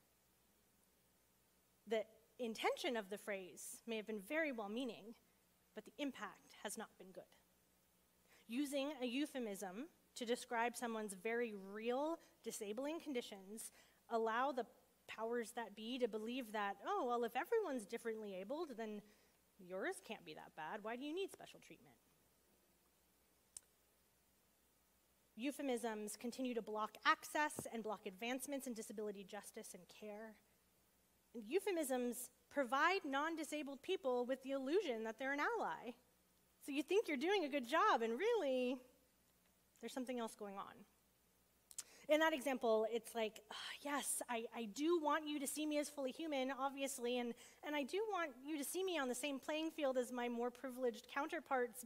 The 1.88 2.03
intention 2.46 2.96
of 2.96 3.10
the 3.10 3.17
phrase 3.17 3.79
may 3.88 3.98
have 3.98 4.08
been 4.08 4.22
very 4.27 4.51
well 4.51 4.69
meaning, 4.69 5.15
but 5.75 5.86
the 5.86 5.93
impact 5.98 6.55
has 6.63 6.77
not 6.77 6.89
been 6.98 7.12
good. 7.12 7.24
Using 8.48 8.91
a 9.01 9.05
euphemism 9.05 9.88
to 10.15 10.25
describe 10.25 10.75
someone's 10.75 11.13
very 11.13 11.53
real 11.72 12.17
disabling 12.43 13.00
conditions 13.00 13.72
allow 14.10 14.51
the 14.51 14.65
powers 15.08 15.51
that 15.55 15.75
be 15.75 15.98
to 16.00 16.08
believe 16.08 16.51
that, 16.51 16.75
oh, 16.86 17.05
well, 17.08 17.24
if 17.24 17.36
everyone's 17.36 17.86
differently 17.86 18.36
abled, 18.39 18.69
then 18.77 19.01
yours 19.58 19.96
can't 20.08 20.25
be 20.25 20.34
that 20.34 20.55
bad. 20.55 20.79
Why 20.84 20.96
do 20.96 21.03
you 21.03 21.13
need 21.13 21.31
special 21.31 21.60
treatment? 21.65 21.96
Euphemisms 25.36 26.17
continue 26.19 26.53
to 26.53 26.62
block 26.62 26.98
access 27.05 27.53
and 27.74 27.81
block 27.81 28.01
advancements 28.05 28.67
in 28.67 28.74
disability 28.74 29.24
justice 29.24 29.69
and 29.74 29.84
care. 29.88 30.36
Euphemisms 31.33 32.29
provide 32.50 33.01
non 33.05 33.36
disabled 33.36 33.81
people 33.81 34.25
with 34.25 34.41
the 34.43 34.51
illusion 34.51 35.03
that 35.03 35.17
they're 35.19 35.33
an 35.33 35.39
ally. 35.39 35.93
So 36.65 36.71
you 36.71 36.83
think 36.83 37.07
you're 37.07 37.17
doing 37.17 37.45
a 37.45 37.50
good 37.50 37.67
job, 37.67 38.01
and 38.01 38.17
really, 38.19 38.77
there's 39.81 39.93
something 39.93 40.19
else 40.19 40.36
going 40.36 40.55
on. 40.55 40.74
In 42.09 42.19
that 42.19 42.33
example, 42.33 42.88
it's 42.91 43.13
like, 43.13 43.39
uh, 43.51 43.55
yes, 43.83 44.21
I, 44.29 44.45
I 44.55 44.65
do 44.74 45.00
want 45.01 45.27
you 45.27 45.39
to 45.39 45.45
see 45.45 45.65
me 45.65 45.77
as 45.77 45.89
fully 45.89 46.12
human, 46.12 46.51
obviously, 46.59 47.19
and, 47.19 47.33
and 47.63 47.75
I 47.75 47.83
do 47.83 48.00
want 48.12 48.31
you 48.43 48.57
to 48.57 48.63
see 48.63 48.83
me 48.83 48.98
on 48.98 49.07
the 49.07 49.15
same 49.15 49.39
playing 49.39 49.69
field 49.69 49.98
as 49.98 50.12
my 50.12 50.27
more 50.27 50.50
privileged 50.50 51.07
counterparts, 51.13 51.86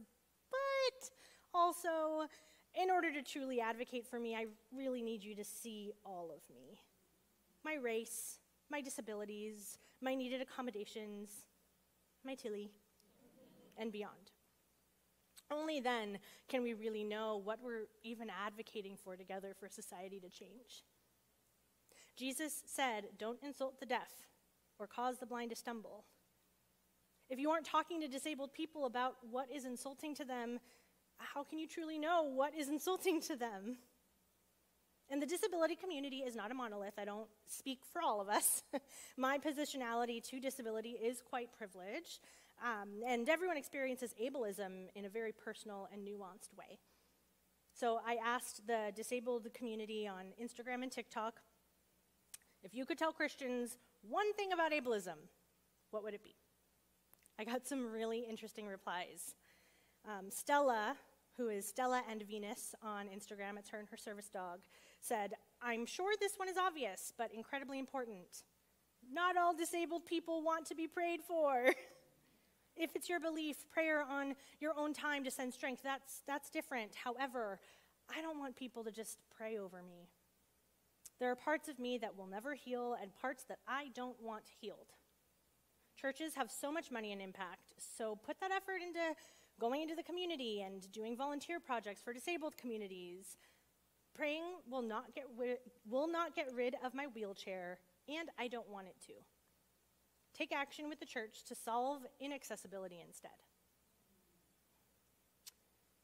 but 0.50 1.10
also, 1.52 2.26
in 2.74 2.90
order 2.90 3.12
to 3.12 3.22
truly 3.22 3.60
advocate 3.60 4.06
for 4.06 4.18
me, 4.18 4.34
I 4.34 4.46
really 4.74 5.02
need 5.02 5.22
you 5.22 5.34
to 5.36 5.44
see 5.44 5.92
all 6.04 6.30
of 6.34 6.40
me 6.52 6.80
my 7.64 7.74
race, 7.74 8.38
my 8.74 8.80
disabilities, 8.80 9.78
my 10.00 10.16
needed 10.16 10.40
accommodations, 10.40 11.28
my 12.24 12.34
Tilly, 12.34 12.72
and 13.78 13.92
beyond. 13.92 14.32
Only 15.48 15.78
then 15.78 16.18
can 16.48 16.60
we 16.64 16.74
really 16.74 17.04
know 17.04 17.40
what 17.44 17.60
we're 17.62 17.86
even 18.02 18.28
advocating 18.28 18.96
for 18.96 19.14
together 19.14 19.54
for 19.60 19.68
society 19.68 20.18
to 20.18 20.28
change. 20.28 20.82
Jesus 22.16 22.64
said, 22.66 23.04
Don't 23.16 23.38
insult 23.44 23.78
the 23.78 23.86
deaf 23.86 24.10
or 24.80 24.88
cause 24.88 25.18
the 25.18 25.26
blind 25.26 25.50
to 25.50 25.56
stumble. 25.56 26.06
If 27.30 27.38
you 27.38 27.50
aren't 27.50 27.66
talking 27.66 28.00
to 28.00 28.08
disabled 28.08 28.52
people 28.52 28.86
about 28.86 29.18
what 29.30 29.46
is 29.54 29.66
insulting 29.66 30.16
to 30.16 30.24
them, 30.24 30.58
how 31.18 31.44
can 31.44 31.60
you 31.60 31.68
truly 31.68 32.00
know 32.00 32.24
what 32.24 32.56
is 32.56 32.68
insulting 32.68 33.20
to 33.22 33.36
them? 33.36 33.76
And 35.10 35.20
the 35.20 35.26
disability 35.26 35.76
community 35.76 36.18
is 36.18 36.34
not 36.34 36.50
a 36.50 36.54
monolith. 36.54 36.94
I 36.98 37.04
don't 37.04 37.28
speak 37.46 37.80
for 37.92 38.00
all 38.00 38.20
of 38.20 38.28
us. 38.28 38.62
My 39.16 39.38
positionality 39.38 40.22
to 40.30 40.40
disability 40.40 40.90
is 40.90 41.20
quite 41.20 41.52
privileged. 41.52 42.20
Um, 42.62 43.02
and 43.06 43.28
everyone 43.28 43.56
experiences 43.56 44.14
ableism 44.22 44.88
in 44.94 45.04
a 45.04 45.08
very 45.08 45.32
personal 45.32 45.88
and 45.92 46.06
nuanced 46.06 46.56
way. 46.56 46.78
So 47.74 48.00
I 48.06 48.16
asked 48.24 48.66
the 48.66 48.92
disabled 48.94 49.48
community 49.52 50.08
on 50.08 50.26
Instagram 50.42 50.82
and 50.82 50.90
TikTok 50.90 51.40
if 52.64 52.74
you 52.74 52.86
could 52.86 52.98
tell 52.98 53.12
Christians 53.12 53.76
one 54.00 54.32
thing 54.32 54.52
about 54.52 54.72
ableism, 54.72 55.18
what 55.90 56.02
would 56.02 56.14
it 56.14 56.24
be? 56.24 56.34
I 57.38 57.44
got 57.44 57.66
some 57.66 57.92
really 57.92 58.20
interesting 58.20 58.66
replies. 58.66 59.34
Um, 60.08 60.30
Stella, 60.30 60.96
who 61.36 61.48
is 61.48 61.68
Stella 61.68 62.02
and 62.10 62.22
Venus 62.22 62.74
on 62.82 63.08
Instagram, 63.08 63.58
it's 63.58 63.68
her 63.68 63.78
and 63.78 63.88
her 63.90 63.98
service 63.98 64.30
dog, 64.30 64.60
said, 65.04 65.34
I'm 65.60 65.86
sure 65.86 66.12
this 66.18 66.34
one 66.36 66.48
is 66.48 66.56
obvious, 66.56 67.12
but 67.16 67.30
incredibly 67.32 67.78
important. 67.78 68.44
Not 69.12 69.36
all 69.36 69.54
disabled 69.54 70.06
people 70.06 70.42
want 70.42 70.66
to 70.66 70.74
be 70.74 70.86
prayed 70.86 71.20
for. 71.22 71.66
If 72.76 72.96
it's 72.96 73.08
your 73.08 73.20
belief, 73.20 73.70
prayer 73.70 74.02
on 74.02 74.34
your 74.60 74.72
own 74.76 74.92
time 74.92 75.22
to 75.22 75.30
send 75.30 75.54
strength, 75.54 75.82
that's, 75.84 76.22
that's 76.26 76.50
different. 76.50 76.92
However, 76.96 77.60
I 78.12 78.20
don't 78.20 78.40
want 78.40 78.56
people 78.56 78.82
to 78.82 78.90
just 78.90 79.18
pray 79.36 79.58
over 79.58 79.80
me. 79.80 80.08
There 81.20 81.30
are 81.30 81.36
parts 81.36 81.68
of 81.68 81.78
me 81.78 81.98
that 81.98 82.16
will 82.16 82.26
never 82.26 82.54
heal 82.54 82.96
and 83.00 83.14
parts 83.14 83.44
that 83.44 83.58
I 83.68 83.90
don't 83.94 84.20
want 84.20 84.44
healed. 84.60 84.92
Churches 85.96 86.34
have 86.34 86.50
so 86.50 86.72
much 86.72 86.90
money 86.90 87.12
and 87.12 87.22
impact, 87.22 87.74
so 87.78 88.16
put 88.26 88.40
that 88.40 88.50
effort 88.50 88.82
into 88.84 89.14
going 89.60 89.80
into 89.80 89.94
the 89.94 90.02
community 90.02 90.62
and 90.62 90.90
doing 90.90 91.16
volunteer 91.16 91.60
projects 91.60 92.02
for 92.02 92.12
disabled 92.12 92.56
communities. 92.56 93.36
Praying 94.14 94.44
will 94.70 94.82
not 94.82 95.14
get, 95.14 95.24
will 95.88 96.08
not 96.08 96.34
get 96.36 96.48
rid 96.54 96.76
of 96.84 96.94
my 96.94 97.06
wheelchair, 97.14 97.78
and 98.08 98.28
I 98.38 98.48
don't 98.48 98.68
want 98.70 98.86
it 98.86 98.96
to. 99.06 99.12
Take 100.36 100.52
action 100.52 100.88
with 100.88 101.00
the 101.00 101.06
church 101.06 101.44
to 101.44 101.54
solve 101.54 102.02
inaccessibility 102.20 103.02
instead. 103.04 103.30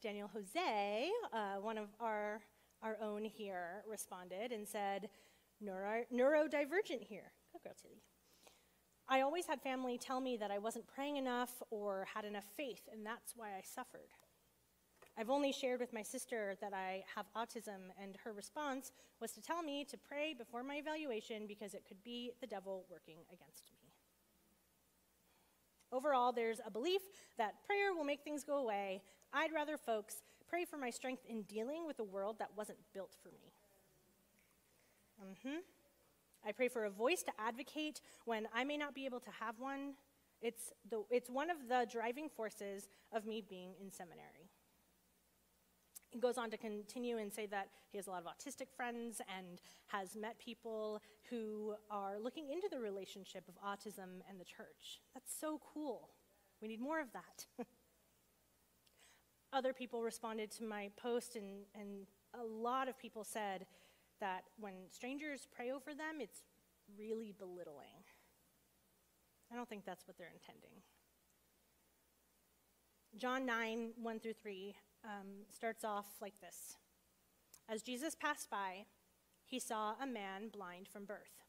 Daniel 0.03 0.31
Jose, 0.33 1.11
uh, 1.33 1.61
one 1.61 1.77
of 1.77 1.89
our, 2.01 2.41
our 2.83 2.97
own 3.03 3.25
here, 3.25 3.83
responded 3.89 4.51
and 4.51 4.67
said, 4.67 5.11
Neuro, 5.61 6.05
neurodivergent 6.13 7.03
here. 7.03 7.33
Good 7.53 7.63
girl, 7.63 7.75
Tilly. 7.81 8.03
I 9.09 9.21
always 9.23 9.47
had 9.47 9.61
family 9.61 9.99
tell 9.99 10.21
me 10.21 10.37
that 10.37 10.51
I 10.51 10.59
wasn't 10.59 10.87
praying 10.87 11.17
enough 11.17 11.63
or 11.71 12.07
had 12.15 12.25
enough 12.25 12.47
faith, 12.57 12.89
and 12.91 13.05
that's 13.05 13.35
why 13.37 13.49
I 13.49 13.63
suffered. 13.63 14.09
I've 15.19 15.31
only 15.31 15.53
shared 15.53 15.81
with 15.81 15.93
my 15.93 16.03
sister 16.03 16.55
that 16.61 16.73
I 16.73 17.05
have 17.15 17.27
autism, 17.37 17.93
and 18.01 18.17
her 18.25 18.33
response 18.33 18.93
was 19.21 19.33
to 19.33 19.43
tell 19.43 19.63
me 19.63 19.85
to 19.85 19.99
pray 19.99 20.35
before 20.35 20.63
my 20.63 20.77
evaluation 20.77 21.47
because 21.47 21.75
it 21.75 21.85
could 21.87 22.03
be 22.03 22.33
the 22.41 22.47
devil 22.47 22.87
working 22.91 23.19
against 23.33 23.71
me. 23.73 23.91
Overall, 25.93 26.33
there's 26.33 26.61
a 26.65 26.71
belief 26.71 27.03
that 27.37 27.55
prayer 27.67 27.93
will 27.95 28.05
make 28.05 28.23
things 28.23 28.45
go 28.45 28.59
away. 28.59 29.03
I'd 29.33 29.53
rather 29.53 29.77
folks 29.77 30.23
pray 30.49 30.65
for 30.65 30.77
my 30.77 30.91
strength 30.91 31.23
in 31.29 31.43
dealing 31.43 31.87
with 31.87 31.99
a 31.99 32.05
world 32.05 32.37
that 32.39 32.51
wasn't 32.57 32.79
built 32.95 33.15
for 33.23 33.29
me. 33.31 33.53
Mm-hmm. 35.23 35.59
I 36.47 36.53
pray 36.53 36.69
for 36.69 36.85
a 36.85 36.91
voice 36.91 37.23
to 37.25 37.33
advocate 37.39 38.01
when 38.25 38.47
I 38.55 38.65
may 38.65 38.77
not 38.77 38.95
be 38.95 39.05
able 39.05 39.21
to 39.21 39.31
have 39.41 39.59
one. 39.59 39.95
It's, 40.41 40.73
the, 40.89 41.03
it's 41.11 41.29
one 41.29 41.51
of 41.51 41.69
the 41.69 41.87
driving 41.91 42.29
forces 42.29 42.89
of 43.13 43.27
me 43.27 43.43
being 43.47 43.73
in 43.81 43.91
seminary. 43.91 44.49
He 46.11 46.19
goes 46.19 46.39
on 46.39 46.51
to 46.51 46.57
continue 46.57 47.19
and 47.19 47.33
say 47.33 47.47
that 47.47 47.69
he 47.91 47.99
has 47.99 48.09
a 48.09 48.11
lot 48.11 48.23
of 48.23 48.27
autistic 48.27 48.67
friends 48.77 49.21
and 49.39 49.61
has 49.87 50.17
met 50.17 50.39
people 50.41 51.01
who 51.31 51.75
are 51.89 52.19
looking 52.19 52.51
into 52.51 52.69
the 52.69 52.81
relationship 52.81 53.45
of 53.49 53.55
autism 53.63 54.21
and 54.29 54.41
the 54.41 54.45
church. 54.45 55.01
That's 55.15 55.33
so 55.41 55.61
cool. 55.73 56.11
We 56.61 56.69
need 56.69 56.81
more 56.81 57.01
of 57.01 57.13
that. 57.13 57.47
Other 59.53 59.73
people 59.73 60.03
responded 60.03 60.51
to 60.53 60.65
my 60.65 60.91
post, 60.97 61.37
and, 61.37 61.65
and 61.75 62.07
a 62.39 62.45
lot 62.45 62.89
of 62.89 62.99
people 62.99 63.25
said 63.25 63.67
that 64.21 64.45
when 64.59 64.75
strangers 64.91 65.47
pray 65.55 65.71
over 65.71 65.95
them, 65.95 66.21
it's 66.21 66.43
really 66.99 67.35
belittling. 67.39 68.05
I 69.53 69.57
don't 69.57 69.69
think 69.69 69.85
that's 69.85 70.07
what 70.07 70.19
they're 70.19 70.33
intending. 70.33 70.83
John 73.17 73.45
9, 73.45 73.91
1 74.01 74.21
through 74.21 74.35
3 74.35 74.77
um, 75.05 75.47
starts 75.55 75.85
off 75.85 76.07
like 76.21 76.41
this 76.41 76.77
As 77.69 77.83
Jesus 77.83 78.15
passed 78.15 78.51
by, 78.51 78.87
he 79.45 79.59
saw 79.59 79.95
a 80.01 80.07
man 80.07 80.49
blind 80.53 80.89
from 80.89 81.05
birth. 81.05 81.45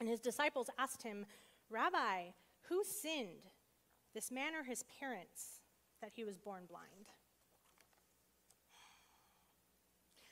And 0.00 0.08
his 0.08 0.20
disciples 0.20 0.70
asked 0.78 1.02
him, 1.02 1.26
Rabbi, 1.70 2.30
who 2.68 2.84
sinned, 2.84 3.50
this 4.14 4.30
man 4.30 4.54
or 4.54 4.62
his 4.62 4.84
parents, 5.00 5.60
that 6.00 6.12
he 6.14 6.24
was 6.24 6.36
born 6.36 6.64
blind? 6.68 7.08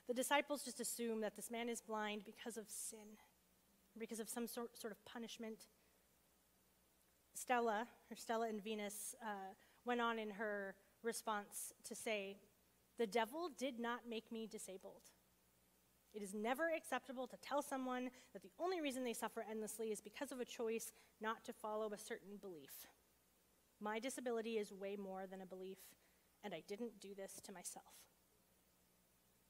The 0.07 0.15
disciples 0.15 0.63
just 0.63 0.81
assume 0.81 1.21
that 1.23 1.35
this 1.35 1.51
man 1.51 1.69
is 1.69 1.81
blind 1.81 2.23
because 2.25 2.57
of 2.57 2.67
sin, 2.69 3.19
because 3.99 4.21
of 4.21 4.29
some 4.29 4.47
sort, 4.47 4.77
sort 4.79 4.93
of 4.93 5.05
punishment. 5.05 5.67
Stella, 7.35 7.89
or 8.11 8.17
Stella 8.17 8.49
and 8.49 8.63
Venus, 8.63 9.17
uh, 9.21 9.55
went 9.85 10.01
on 10.01 10.19
in 10.19 10.31
her 10.31 10.77
response 11.07 11.73
to 11.85 11.95
say, 11.95 12.37
The 12.99 13.07
devil 13.07 13.51
did 13.57 13.79
not 13.79 14.01
make 14.09 14.31
me 14.31 14.47
disabled. 14.47 15.03
It 16.13 16.23
is 16.23 16.35
never 16.35 16.71
acceptable 16.75 17.27
to 17.27 17.37
tell 17.37 17.63
someone 17.63 18.11
that 18.33 18.43
the 18.43 18.53
only 18.59 18.81
reason 18.81 19.05
they 19.05 19.13
suffer 19.13 19.45
endlessly 19.51 19.89
is 19.89 20.01
because 20.01 20.33
of 20.33 20.41
a 20.41 20.45
choice 20.45 20.93
not 21.21 21.45
to 21.45 21.53
follow 21.53 21.93
a 21.93 21.99
certain 21.99 22.37
belief. 22.41 22.87
My 23.81 23.99
disability 23.99 24.59
is 24.59 24.73
way 24.73 24.97
more 24.97 25.27
than 25.31 25.43
a 25.43 25.47
belief, 25.47 25.79
and 26.43 26.55
I 26.55 26.63
didn't 26.67 27.01
do 27.01 27.15
this 27.15 27.41
to 27.45 27.53
myself. 27.53 27.85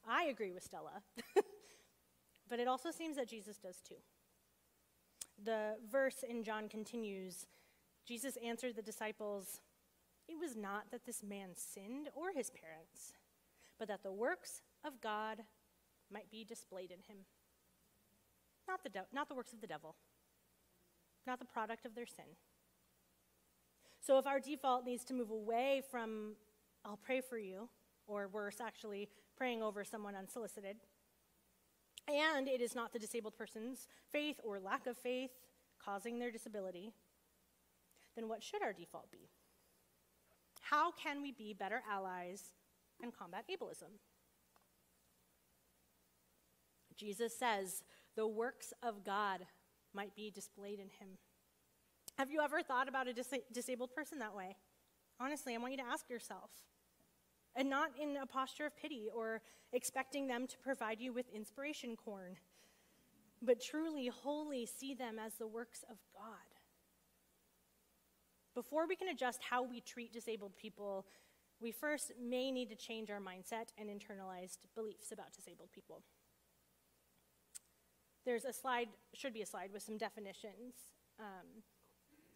I 0.08 0.25
agree 0.25 0.52
with 0.52 0.64
Stella, 0.64 1.02
but 2.48 2.58
it 2.58 2.68
also 2.68 2.90
seems 2.90 3.16
that 3.16 3.28
Jesus 3.28 3.58
does 3.58 3.80
too. 3.80 3.96
The 5.44 5.76
verse 5.88 6.25
in 6.28 6.42
John 6.42 6.68
continues 6.68 7.46
Jesus 8.06 8.36
answered 8.36 8.76
the 8.76 8.82
disciples, 8.82 9.60
It 10.28 10.38
was 10.38 10.56
not 10.56 10.90
that 10.90 11.06
this 11.06 11.23
man 11.23 11.50
sinned 11.54 12.09
or 12.14 12.33
his 12.35 12.50
parents, 12.50 13.12
but 13.78 13.88
that 13.88 14.02
the 14.02 14.12
works 14.12 14.62
of 14.85 15.00
God 15.00 15.42
might 16.11 16.30
be 16.30 16.45
displayed 16.45 16.90
in 16.90 16.99
him. 16.99 17.25
Not 18.68 18.83
the, 18.83 18.88
de- 18.88 19.06
not 19.12 19.28
the 19.28 19.35
works 19.35 19.52
of 19.52 19.61
the 19.61 19.66
devil, 19.66 19.95
not 21.26 21.38
the 21.38 21.45
product 21.45 21.87
of 21.87 21.95
their 21.95 22.06
sin. 22.06 22.25
So 24.00 24.18
if 24.18 24.26
our 24.26 24.40
default 24.40 24.85
needs 24.85 25.04
to 25.04 25.14
move 25.14 25.30
away 25.30 25.83
from, 25.90 26.35
I'll 26.85 26.97
pray 26.97 27.21
for 27.21 27.38
you, 27.38 27.68
or 28.06 28.28
worse, 28.28 28.61
actually, 28.61 29.09
praying 29.37 29.62
over 29.62 29.85
someone 29.85 30.14
unsolicited, 30.14 30.76
and 32.09 32.47
it 32.47 32.61
is 32.61 32.75
not 32.75 32.92
the 32.92 32.99
disabled 32.99 33.37
person's 33.37 33.88
faith 34.12 34.40
or 34.45 34.61
lack 34.61 34.87
of 34.87 34.97
faith 34.97 35.30
causing 35.85 36.18
their 36.18 36.30
disability, 36.30 36.92
then 38.14 38.28
what 38.28 38.42
should 38.42 38.62
our 38.62 38.73
default 38.73 39.11
be? 39.11 39.28
How 40.70 40.90
can 40.90 41.23
we 41.23 41.30
be 41.30 41.54
better 41.54 41.82
allies 41.88 42.54
and 43.00 43.16
combat 43.16 43.44
ableism? 43.49 44.00
Jesus 46.96 47.38
says, 47.38 47.85
the 48.16 48.26
works 48.26 48.72
of 48.83 49.05
God 49.05 49.46
might 49.94 50.16
be 50.16 50.31
displayed 50.31 50.81
in 50.81 50.88
him. 50.88 51.18
Have 52.18 52.31
you 52.31 52.40
ever 52.40 52.62
thought 52.62 52.88
about 52.88 53.07
a 53.07 53.12
dis- 53.12 53.33
disabled 53.52 53.94
person 53.94 54.18
that 54.18 54.35
way? 54.35 54.57
Honestly, 55.20 55.55
I 55.55 55.59
want 55.59 55.72
you 55.72 55.79
to 55.79 55.87
ask 55.87 56.09
yourself. 56.11 56.50
And 57.55 57.70
not 57.70 57.90
in 58.00 58.16
a 58.16 58.26
posture 58.26 58.66
of 58.66 58.76
pity 58.76 59.09
or 59.14 59.42
expecting 59.72 60.26
them 60.26 60.46
to 60.46 60.59
provide 60.59 61.00
you 61.00 61.12
with 61.12 61.26
inspiration 61.35 61.96
porn, 61.96 62.37
but 63.40 63.62
truly, 63.62 64.09
wholly 64.09 64.66
see 64.66 64.94
them 64.94 65.18
as 65.18 65.35
the 65.35 65.46
works 65.46 65.85
of 65.88 65.96
God. 66.12 66.56
Before 68.57 68.88
we 68.88 68.97
can 68.97 69.09
adjust 69.09 69.42
how 69.51 69.62
we 69.62 69.83
treat 69.83 70.14
disabled 70.14 70.57
people, 70.57 71.05
we 71.61 71.71
first 71.71 72.12
may 72.19 72.51
need 72.51 72.71
to 72.71 72.75
change 72.75 73.11
our 73.11 73.21
mindset 73.21 73.66
and 73.77 73.90
internalized 73.90 74.61
beliefs 74.75 75.12
about 75.12 75.35
disabled 75.35 75.69
people. 75.73 76.03
There's 78.25 78.47
a 78.47 78.55
slide, 78.55 78.88
should 79.14 79.35
be 79.35 79.42
a 79.42 79.47
slide, 79.47 79.71
with 79.75 79.83
some 79.83 79.99
definitions. 79.99 80.73
Um, 81.21 81.62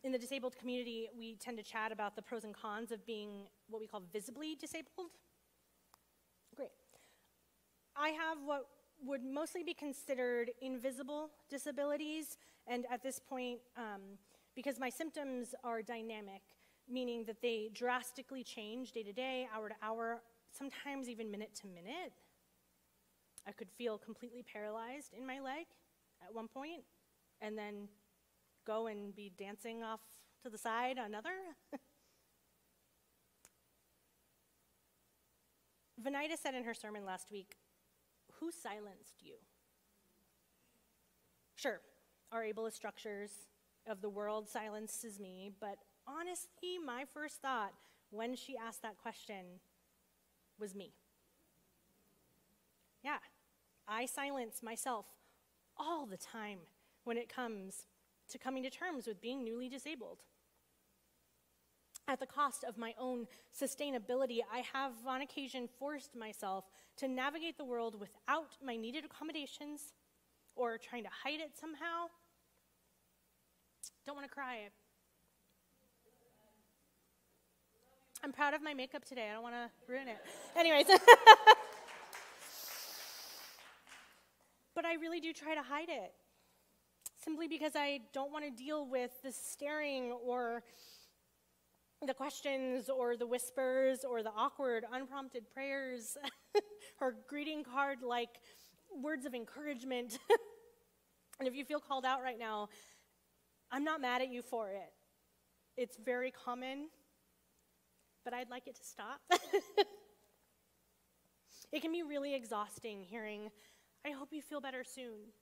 in 0.04 0.12
the 0.12 0.18
disabled 0.18 0.56
community, 0.58 1.08
we 1.18 1.36
tend 1.36 1.56
to 1.56 1.64
chat 1.64 1.90
about 1.90 2.16
the 2.16 2.22
pros 2.22 2.44
and 2.44 2.54
cons 2.54 2.92
of 2.92 3.04
being 3.06 3.46
what 3.70 3.80
we 3.80 3.86
call 3.86 4.02
visibly 4.12 4.54
disabled. 4.60 5.12
Great. 6.54 6.70
I 7.96 8.10
have 8.10 8.36
what 8.44 8.66
would 9.02 9.24
mostly 9.24 9.62
be 9.62 9.72
considered 9.72 10.50
invisible 10.60 11.30
disabilities, 11.48 12.36
and 12.66 12.84
at 12.90 13.02
this 13.02 13.18
point, 13.18 13.60
um, 13.78 14.18
because 14.54 14.78
my 14.78 14.88
symptoms 14.90 15.54
are 15.64 15.82
dynamic, 15.82 16.42
meaning 16.88 17.24
that 17.26 17.40
they 17.40 17.70
drastically 17.72 18.42
change 18.42 18.92
day 18.92 19.02
to 19.02 19.12
day, 19.12 19.46
hour 19.54 19.68
to 19.68 19.74
hour, 19.82 20.22
sometimes 20.50 21.08
even 21.08 21.30
minute 21.30 21.54
to 21.62 21.66
minute. 21.66 22.12
I 23.46 23.52
could 23.52 23.70
feel 23.70 23.96
completely 23.98 24.42
paralyzed 24.42 25.14
in 25.16 25.26
my 25.26 25.40
leg 25.40 25.66
at 26.22 26.34
one 26.34 26.48
point, 26.48 26.82
and 27.40 27.56
then 27.56 27.88
go 28.66 28.86
and 28.86 29.14
be 29.14 29.32
dancing 29.38 29.82
off 29.82 30.00
to 30.42 30.50
the 30.50 30.58
side 30.58 30.98
another. 30.98 31.30
Venita 36.02 36.36
said 36.36 36.54
in 36.54 36.64
her 36.64 36.74
sermon 36.74 37.04
last 37.04 37.30
week, 37.30 37.56
Who 38.40 38.50
silenced 38.50 39.22
you? 39.22 39.34
Sure, 41.56 41.80
our 42.32 42.42
ableist 42.42 42.72
structures, 42.72 43.30
of 43.90 44.00
the 44.00 44.08
world 44.08 44.48
silences 44.48 45.18
me, 45.18 45.50
but 45.60 45.78
honestly, 46.06 46.78
my 46.84 47.04
first 47.12 47.42
thought 47.42 47.72
when 48.10 48.36
she 48.36 48.56
asked 48.56 48.82
that 48.82 48.96
question 48.96 49.44
was 50.58 50.74
me. 50.74 50.92
Yeah, 53.02 53.18
I 53.88 54.06
silence 54.06 54.62
myself 54.62 55.06
all 55.76 56.06
the 56.06 56.16
time 56.16 56.60
when 57.04 57.16
it 57.16 57.28
comes 57.28 57.86
to 58.28 58.38
coming 58.38 58.62
to 58.62 58.70
terms 58.70 59.06
with 59.06 59.20
being 59.20 59.42
newly 59.42 59.68
disabled. 59.68 60.18
At 62.06 62.20
the 62.20 62.26
cost 62.26 62.64
of 62.64 62.78
my 62.78 62.94
own 62.98 63.26
sustainability, 63.56 64.40
I 64.52 64.62
have 64.72 64.92
on 65.06 65.20
occasion 65.20 65.68
forced 65.78 66.14
myself 66.14 66.64
to 66.98 67.08
navigate 67.08 67.56
the 67.56 67.64
world 67.64 67.98
without 67.98 68.56
my 68.64 68.76
needed 68.76 69.04
accommodations 69.04 69.94
or 70.54 70.78
trying 70.78 71.04
to 71.04 71.10
hide 71.24 71.40
it 71.40 71.58
somehow 71.58 72.06
don't 74.10 74.16
want 74.16 74.28
to 74.28 74.34
cry. 74.34 74.68
I'm 78.24 78.32
proud 78.32 78.54
of 78.54 78.60
my 78.60 78.74
makeup 78.74 79.04
today. 79.04 79.28
I 79.30 79.34
don't 79.34 79.44
want 79.44 79.54
to 79.54 79.70
ruin 79.86 80.08
it. 80.08 80.18
Anyways. 80.56 80.86
but 84.74 84.84
I 84.84 84.94
really 84.94 85.20
do 85.20 85.32
try 85.32 85.54
to 85.54 85.62
hide 85.62 85.88
it. 85.88 86.12
Simply 87.22 87.46
because 87.46 87.76
I 87.76 88.00
don't 88.12 88.32
want 88.32 88.44
to 88.44 88.50
deal 88.50 88.84
with 88.84 89.12
the 89.22 89.30
staring 89.30 90.10
or 90.10 90.64
the 92.04 92.14
questions 92.14 92.90
or 92.90 93.16
the 93.16 93.28
whispers 93.28 94.04
or 94.04 94.24
the 94.24 94.32
awkward, 94.36 94.84
unprompted 94.92 95.48
prayers 95.54 96.16
or 97.00 97.14
greeting 97.28 97.62
card 97.62 97.98
like 98.02 98.40
words 99.00 99.24
of 99.24 99.34
encouragement. 99.34 100.18
and 101.38 101.46
if 101.46 101.54
you 101.54 101.64
feel 101.64 101.78
called 101.78 102.04
out 102.04 102.24
right 102.24 102.40
now, 102.40 102.70
I'm 103.70 103.84
not 103.84 104.00
mad 104.00 104.20
at 104.22 104.32
you 104.32 104.42
for 104.42 104.70
it. 104.70 104.92
It's 105.76 105.96
very 105.96 106.30
common, 106.30 106.88
but 108.24 108.34
I'd 108.34 108.50
like 108.50 108.66
it 108.66 108.74
to 108.76 108.84
stop. 108.84 109.20
it 111.72 111.80
can 111.80 111.92
be 111.92 112.02
really 112.02 112.34
exhausting 112.34 113.02
hearing, 113.02 113.50
I 114.04 114.10
hope 114.10 114.28
you 114.32 114.42
feel 114.42 114.60
better 114.60 114.82
soon, 114.84 115.32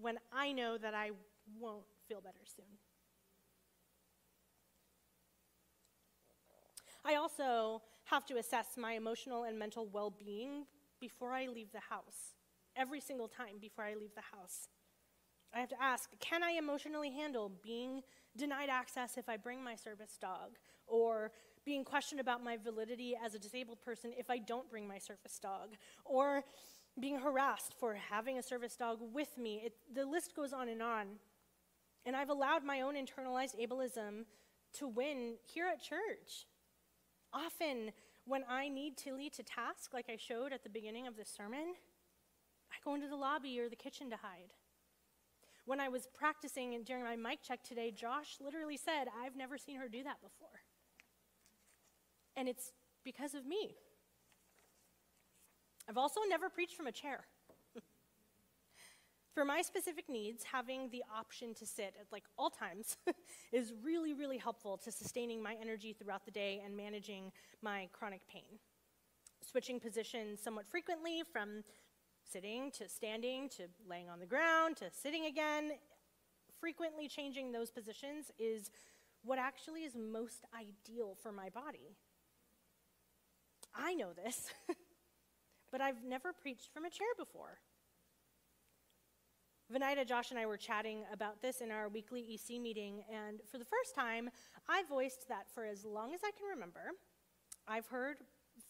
when 0.00 0.18
I 0.32 0.52
know 0.52 0.76
that 0.78 0.94
I 0.94 1.10
won't 1.58 1.84
feel 2.08 2.20
better 2.20 2.44
soon. 2.44 2.66
I 7.04 7.16
also 7.16 7.82
have 8.04 8.24
to 8.26 8.36
assess 8.36 8.76
my 8.76 8.92
emotional 8.92 9.44
and 9.44 9.58
mental 9.58 9.86
well 9.86 10.10
being 10.10 10.66
before 11.00 11.32
I 11.32 11.46
leave 11.46 11.72
the 11.72 11.80
house, 11.80 12.36
every 12.76 13.00
single 13.00 13.28
time 13.28 13.58
before 13.60 13.84
I 13.84 13.94
leave 13.94 14.14
the 14.14 14.36
house. 14.36 14.68
I 15.54 15.60
have 15.60 15.68
to 15.70 15.82
ask 15.82 16.10
can 16.20 16.42
I 16.42 16.52
emotionally 16.52 17.10
handle 17.10 17.50
being 17.62 18.02
denied 18.36 18.68
access 18.70 19.18
if 19.18 19.28
I 19.28 19.36
bring 19.36 19.62
my 19.62 19.76
service 19.76 20.16
dog, 20.20 20.56
or 20.86 21.32
being 21.64 21.84
questioned 21.84 22.20
about 22.20 22.42
my 22.42 22.56
validity 22.56 23.14
as 23.22 23.34
a 23.34 23.38
disabled 23.38 23.80
person 23.82 24.12
if 24.18 24.30
I 24.30 24.38
don't 24.38 24.70
bring 24.70 24.88
my 24.88 24.98
service 24.98 25.38
dog, 25.40 25.76
or 26.04 26.44
being 27.00 27.18
harassed 27.18 27.74
for 27.78 27.94
having 27.94 28.38
a 28.38 28.42
service 28.42 28.76
dog 28.76 28.98
with 29.12 29.38
me. 29.38 29.62
It, 29.64 29.74
the 29.94 30.04
list 30.04 30.34
goes 30.34 30.52
on 30.52 30.68
and 30.68 30.82
on. 30.82 31.06
And 32.04 32.16
I've 32.16 32.30
allowed 32.30 32.64
my 32.64 32.80
own 32.80 32.94
internalized 32.94 33.54
ableism 33.60 34.24
to 34.74 34.88
win 34.88 35.34
here 35.44 35.66
at 35.66 35.80
church. 35.80 36.46
Often, 37.32 37.92
when 38.26 38.44
I 38.48 38.68
need 38.68 38.96
Tilly 38.96 39.30
to 39.30 39.42
task, 39.42 39.94
like 39.94 40.06
I 40.10 40.16
showed 40.16 40.52
at 40.52 40.64
the 40.64 40.68
beginning 40.68 41.06
of 41.06 41.16
this 41.16 41.28
sermon, 41.28 41.74
I 42.70 42.76
go 42.84 42.94
into 42.94 43.08
the 43.08 43.16
lobby 43.16 43.58
or 43.60 43.68
the 43.68 43.76
kitchen 43.76 44.10
to 44.10 44.16
hide. 44.16 44.52
When 45.64 45.80
I 45.80 45.88
was 45.88 46.08
practicing 46.12 46.74
and 46.74 46.84
during 46.84 47.04
my 47.04 47.16
mic 47.16 47.42
check 47.42 47.62
today, 47.62 47.92
Josh 47.92 48.38
literally 48.40 48.76
said, 48.76 49.06
I've 49.22 49.36
never 49.36 49.56
seen 49.56 49.76
her 49.76 49.88
do 49.88 50.02
that 50.02 50.20
before. 50.20 50.60
And 52.36 52.48
it's 52.48 52.72
because 53.04 53.34
of 53.34 53.46
me. 53.46 53.76
I've 55.88 55.98
also 55.98 56.20
never 56.28 56.48
preached 56.48 56.74
from 56.74 56.86
a 56.86 56.92
chair. 56.92 57.26
For 59.34 59.44
my 59.44 59.62
specific 59.62 60.08
needs, 60.08 60.44
having 60.44 60.90
the 60.90 61.02
option 61.14 61.54
to 61.54 61.66
sit 61.66 61.94
at 62.00 62.06
like 62.10 62.24
all 62.36 62.50
times 62.50 62.96
is 63.52 63.72
really, 63.82 64.14
really 64.14 64.38
helpful 64.38 64.76
to 64.78 64.90
sustaining 64.92 65.42
my 65.42 65.56
energy 65.60 65.92
throughout 65.92 66.24
the 66.24 66.30
day 66.30 66.60
and 66.64 66.76
managing 66.76 67.32
my 67.62 67.88
chronic 67.92 68.20
pain. 68.28 68.58
Switching 69.48 69.80
positions 69.80 70.40
somewhat 70.40 70.66
frequently 70.66 71.22
from 71.32 71.62
sitting 72.32 72.70
to 72.70 72.88
standing 72.88 73.48
to 73.50 73.64
laying 73.88 74.08
on 74.08 74.18
the 74.18 74.26
ground 74.26 74.76
to 74.78 74.86
sitting 74.90 75.26
again, 75.26 75.72
frequently 76.58 77.08
changing 77.08 77.52
those 77.52 77.70
positions 77.70 78.30
is 78.38 78.70
what 79.22 79.38
actually 79.38 79.82
is 79.82 79.94
most 79.94 80.44
ideal 80.54 81.16
for 81.22 81.30
my 81.30 81.50
body. 81.50 81.96
I 83.74 83.94
know 83.94 84.12
this, 84.12 84.50
but 85.72 85.80
I've 85.80 86.02
never 86.04 86.32
preached 86.32 86.70
from 86.72 86.84
a 86.84 86.90
chair 86.90 87.08
before. 87.18 87.58
Venida, 89.72 90.06
Josh, 90.06 90.30
and 90.30 90.38
I 90.38 90.44
were 90.44 90.58
chatting 90.58 91.04
about 91.12 91.40
this 91.40 91.60
in 91.60 91.70
our 91.70 91.88
weekly 91.88 92.20
EC 92.34 92.60
meeting, 92.60 93.04
and 93.10 93.40
for 93.50 93.58
the 93.58 93.64
first 93.64 93.94
time, 93.94 94.28
I 94.68 94.82
voiced 94.88 95.28
that 95.28 95.46
for 95.54 95.64
as 95.64 95.84
long 95.84 96.12
as 96.14 96.20
I 96.24 96.30
can 96.38 96.48
remember, 96.50 96.92
I've 97.66 97.86
heard 97.86 98.18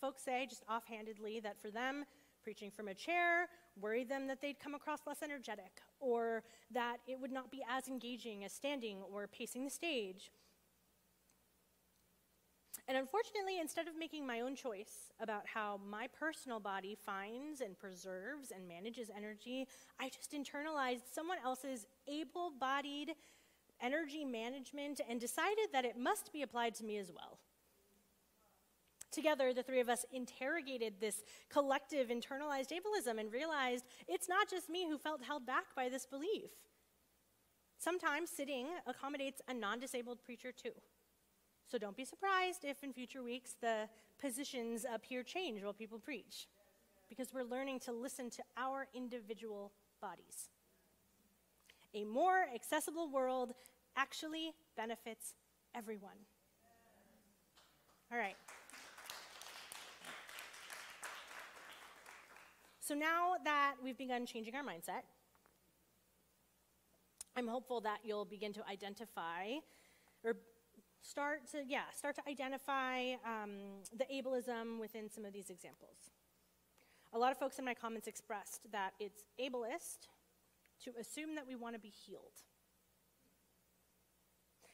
folks 0.00 0.22
say 0.22 0.46
just 0.48 0.62
offhandedly 0.68 1.40
that 1.40 1.60
for 1.60 1.70
them, 1.70 2.04
preaching 2.42 2.70
from 2.70 2.88
a 2.88 2.94
chair 2.94 3.48
worried 3.80 4.08
them 4.08 4.26
that 4.26 4.40
they'd 4.40 4.60
come 4.60 4.74
across 4.74 5.00
less 5.06 5.22
energetic, 5.22 5.80
or 6.00 6.42
that 6.70 6.98
it 7.06 7.18
would 7.20 7.32
not 7.32 7.50
be 7.50 7.62
as 7.68 7.88
engaging 7.88 8.44
as 8.44 8.52
standing 8.52 8.98
or 9.12 9.26
pacing 9.26 9.64
the 9.64 9.70
stage. 9.70 10.30
And 12.88 12.98
unfortunately, 12.98 13.60
instead 13.60 13.86
of 13.86 13.96
making 13.96 14.26
my 14.26 14.40
own 14.40 14.56
choice 14.56 15.12
about 15.20 15.46
how 15.46 15.80
my 15.88 16.08
personal 16.08 16.58
body 16.58 16.96
finds 17.06 17.60
and 17.60 17.78
preserves 17.78 18.50
and 18.50 18.66
manages 18.66 19.08
energy, 19.16 19.68
I 20.00 20.08
just 20.08 20.32
internalized 20.32 21.02
someone 21.12 21.38
else's 21.44 21.86
able 22.08 22.52
bodied 22.58 23.14
energy 23.80 24.24
management 24.24 25.00
and 25.08 25.20
decided 25.20 25.68
that 25.72 25.84
it 25.84 25.96
must 25.96 26.32
be 26.32 26.42
applied 26.42 26.74
to 26.76 26.84
me 26.84 26.98
as 26.98 27.12
well. 27.12 27.38
Together, 29.12 29.52
the 29.52 29.62
three 29.62 29.80
of 29.80 29.90
us 29.90 30.06
interrogated 30.10 30.94
this 30.98 31.22
collective 31.50 32.08
internalized 32.08 32.72
ableism 32.72 33.20
and 33.20 33.30
realized 33.30 33.84
it's 34.08 34.28
not 34.28 34.48
just 34.48 34.70
me 34.70 34.88
who 34.88 34.96
felt 34.96 35.22
held 35.22 35.44
back 35.44 35.66
by 35.76 35.90
this 35.90 36.06
belief. 36.06 36.50
Sometimes 37.78 38.30
sitting 38.30 38.68
accommodates 38.86 39.42
a 39.48 39.54
non 39.54 39.78
disabled 39.78 40.22
preacher 40.24 40.50
too. 40.50 40.72
So 41.70 41.78
don't 41.78 41.96
be 41.96 42.06
surprised 42.06 42.64
if 42.64 42.82
in 42.82 42.92
future 42.92 43.22
weeks 43.22 43.54
the 43.60 43.88
positions 44.18 44.86
up 44.86 45.04
here 45.04 45.22
change 45.22 45.62
while 45.62 45.72
people 45.74 45.98
preach, 45.98 46.48
because 47.08 47.34
we're 47.34 47.44
learning 47.44 47.80
to 47.80 47.92
listen 47.92 48.30
to 48.30 48.42
our 48.56 48.86
individual 48.94 49.72
bodies. 50.00 50.48
A 51.94 52.04
more 52.04 52.46
accessible 52.54 53.10
world 53.10 53.52
actually 53.96 54.52
benefits 54.76 55.34
everyone. 55.74 56.16
All 58.10 58.18
right. 58.18 58.36
So 62.82 62.94
now 62.94 63.34
that 63.44 63.74
we've 63.80 63.96
begun 63.96 64.26
changing 64.26 64.56
our 64.56 64.64
mindset, 64.64 65.04
I'm 67.36 67.46
hopeful 67.46 67.80
that 67.82 67.98
you'll 68.02 68.24
begin 68.24 68.52
to 68.54 68.60
identify 68.68 69.52
or 70.24 70.34
start 71.00 71.48
to, 71.52 71.62
yeah, 71.64 71.82
start 71.96 72.16
to 72.16 72.22
identify 72.28 73.12
um, 73.24 73.52
the 73.96 74.04
ableism 74.12 74.80
within 74.80 75.08
some 75.08 75.24
of 75.24 75.32
these 75.32 75.48
examples. 75.48 76.10
A 77.12 77.18
lot 77.18 77.30
of 77.30 77.38
folks 77.38 77.60
in 77.60 77.64
my 77.64 77.72
comments 77.72 78.08
expressed 78.08 78.62
that 78.72 78.94
it's 78.98 79.22
ableist 79.40 80.08
to 80.82 80.90
assume 81.00 81.36
that 81.36 81.46
we 81.46 81.54
want 81.54 81.76
to 81.76 81.80
be 81.80 81.92
healed. 82.04 82.42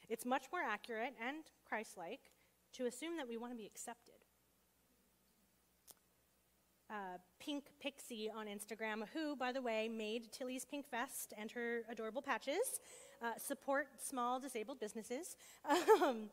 It's 0.09 0.25
much 0.25 0.45
more 0.51 0.61
accurate 0.61 1.13
and 1.23 1.43
Christ 1.63 1.95
like 1.95 2.31
to 2.73 2.87
assume 2.87 3.17
that 3.17 3.27
we 3.27 3.37
want 3.37 3.53
to 3.53 3.57
be 3.57 3.67
accepted. 3.67 4.15
Uh, 6.89 7.19
Pink 7.39 7.65
Pixie 7.81 8.29
on 8.29 8.47
Instagram, 8.47 9.03
who, 9.13 9.35
by 9.35 9.51
the 9.51 9.61
way, 9.61 9.87
made 9.87 10.31
Tilly's 10.31 10.65
pink 10.65 10.89
vest 10.89 11.33
and 11.37 11.51
her 11.51 11.81
adorable 11.89 12.21
patches 12.21 12.79
uh, 13.21 13.37
support 13.37 13.87
small 14.01 14.39
disabled 14.39 14.79
businesses. 14.79 15.35
Um, 16.03 16.29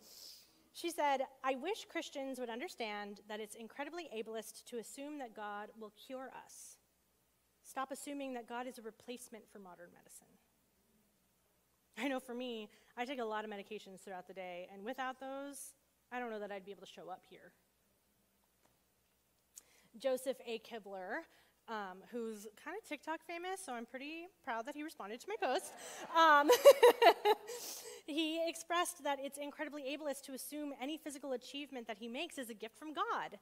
she 0.72 0.90
said, 0.90 1.22
I 1.42 1.54
wish 1.54 1.86
Christians 1.90 2.38
would 2.38 2.50
understand 2.50 3.20
that 3.28 3.40
it's 3.40 3.54
incredibly 3.54 4.08
ableist 4.14 4.64
to 4.66 4.78
assume 4.78 5.18
that 5.18 5.34
God 5.34 5.68
will 5.80 5.92
cure 6.06 6.30
us. 6.44 6.76
Stop 7.62 7.90
assuming 7.90 8.34
that 8.34 8.48
God 8.48 8.66
is 8.66 8.78
a 8.78 8.82
replacement 8.82 9.44
for 9.50 9.58
modern 9.58 9.88
medicine. 9.96 10.26
I 11.98 12.08
know 12.08 12.20
for 12.20 12.34
me, 12.34 12.68
I 12.96 13.04
take 13.04 13.20
a 13.20 13.24
lot 13.24 13.44
of 13.44 13.50
medications 13.50 14.00
throughout 14.00 14.28
the 14.28 14.34
day, 14.34 14.68
and 14.72 14.84
without 14.84 15.18
those, 15.18 15.72
I 16.12 16.20
don't 16.20 16.30
know 16.30 16.40
that 16.40 16.52
I'd 16.52 16.64
be 16.64 16.72
able 16.72 16.82
to 16.82 16.92
show 16.92 17.08
up 17.08 17.22
here. 17.28 17.52
Joseph 19.98 20.36
A. 20.46 20.60
Kibler 20.60 21.24
um, 21.68 21.98
who's 22.12 22.46
kind 22.62 22.76
of 22.80 22.88
TikTok 22.88 23.20
famous, 23.26 23.60
so 23.64 23.72
I'm 23.72 23.86
pretty 23.86 24.28
proud 24.44 24.66
that 24.66 24.74
he 24.74 24.82
responded 24.82 25.20
to 25.20 25.26
my 25.28 25.34
post. 25.40 25.72
Um, 26.16 26.50
he 28.06 28.40
expressed 28.48 29.02
that 29.04 29.18
it's 29.20 29.38
incredibly 29.38 29.82
ableist 29.82 30.22
to 30.26 30.34
assume 30.34 30.72
any 30.80 30.96
physical 30.96 31.32
achievement 31.32 31.86
that 31.88 31.98
he 31.98 32.08
makes 32.08 32.38
is 32.38 32.50
a 32.50 32.54
gift 32.54 32.78
from 32.78 32.92
God. 32.92 33.38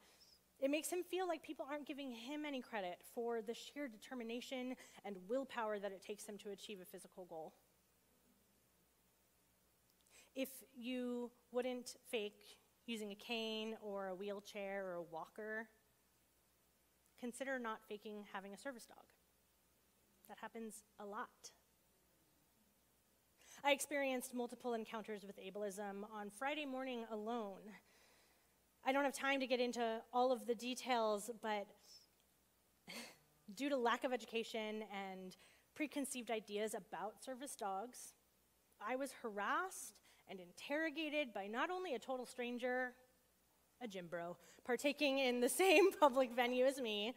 It 0.61 0.71
makes 0.71 0.89
him 0.89 1.03
feel 1.03 1.29
like 1.29 1.43
people 1.43 1.67
aren't 1.69 1.87
giving 1.87 2.13
him 2.13 2.45
any 2.47 2.63
credit 2.63 2.99
for 3.15 3.43
the 3.43 3.53
sheer 3.53 3.89
determination 3.89 4.75
and 5.05 5.17
willpower 5.29 5.79
that 5.79 5.93
it 5.93 6.03
takes 6.03 6.25
him 6.25 6.39
to 6.39 6.51
achieve 6.51 6.79
a 6.81 6.87
physical 6.87 7.27
goal. 7.27 7.53
If 10.35 10.49
you 10.75 11.31
wouldn't 11.53 11.97
fake 12.11 12.57
using 12.87 13.11
a 13.11 13.15
cane 13.15 13.77
or 13.83 14.09
a 14.09 14.15
wheelchair 14.15 14.87
or 14.87 14.95
a 14.95 15.03
walker 15.03 15.69
consider 17.25 17.59
not 17.59 17.79
faking 17.89 18.23
having 18.35 18.53
a 18.53 18.59
service 18.59 18.85
dog. 18.85 19.07
That 20.29 20.37
happens 20.43 20.85
a 21.01 21.07
lot. 21.07 21.53
I 23.65 23.73
experienced 23.73 24.35
multiple 24.35 24.75
encounters 24.75 25.23
with 25.27 25.39
ableism 25.39 26.05
on 26.15 26.29
Friday 26.29 26.67
morning 26.67 27.07
alone. 27.11 27.63
I 28.85 28.93
don't 28.93 29.05
have 29.05 29.15
time 29.15 29.41
to 29.41 29.47
get 29.47 29.59
into 29.59 30.03
all 30.13 30.33
of 30.33 30.47
the 30.47 30.55
details, 30.55 31.31
but 31.41 31.67
due 33.55 33.71
to 33.71 33.77
lack 33.79 34.05
of 34.05 34.13
education 34.13 34.85
and 34.93 35.35
preconceived 35.75 36.31
ideas 36.31 36.75
about 36.75 37.25
service 37.25 37.57
dogs, 37.57 38.13
I 38.87 38.97
was 38.97 39.13
harassed 39.23 39.95
and 40.29 40.41
interrogated 40.41 41.33
by 41.33 41.47
not 41.47 41.71
only 41.71 41.95
a 41.95 41.99
total 41.99 42.27
stranger, 42.27 42.93
a 43.85 43.89
gym 43.89 44.07
bro, 44.09 44.37
partaking 44.65 45.19
in 45.19 45.41
the 45.41 45.49
same 45.63 45.93
public 45.93 46.35
venue 46.35 46.65
as 46.65 46.81
me, 46.81 47.13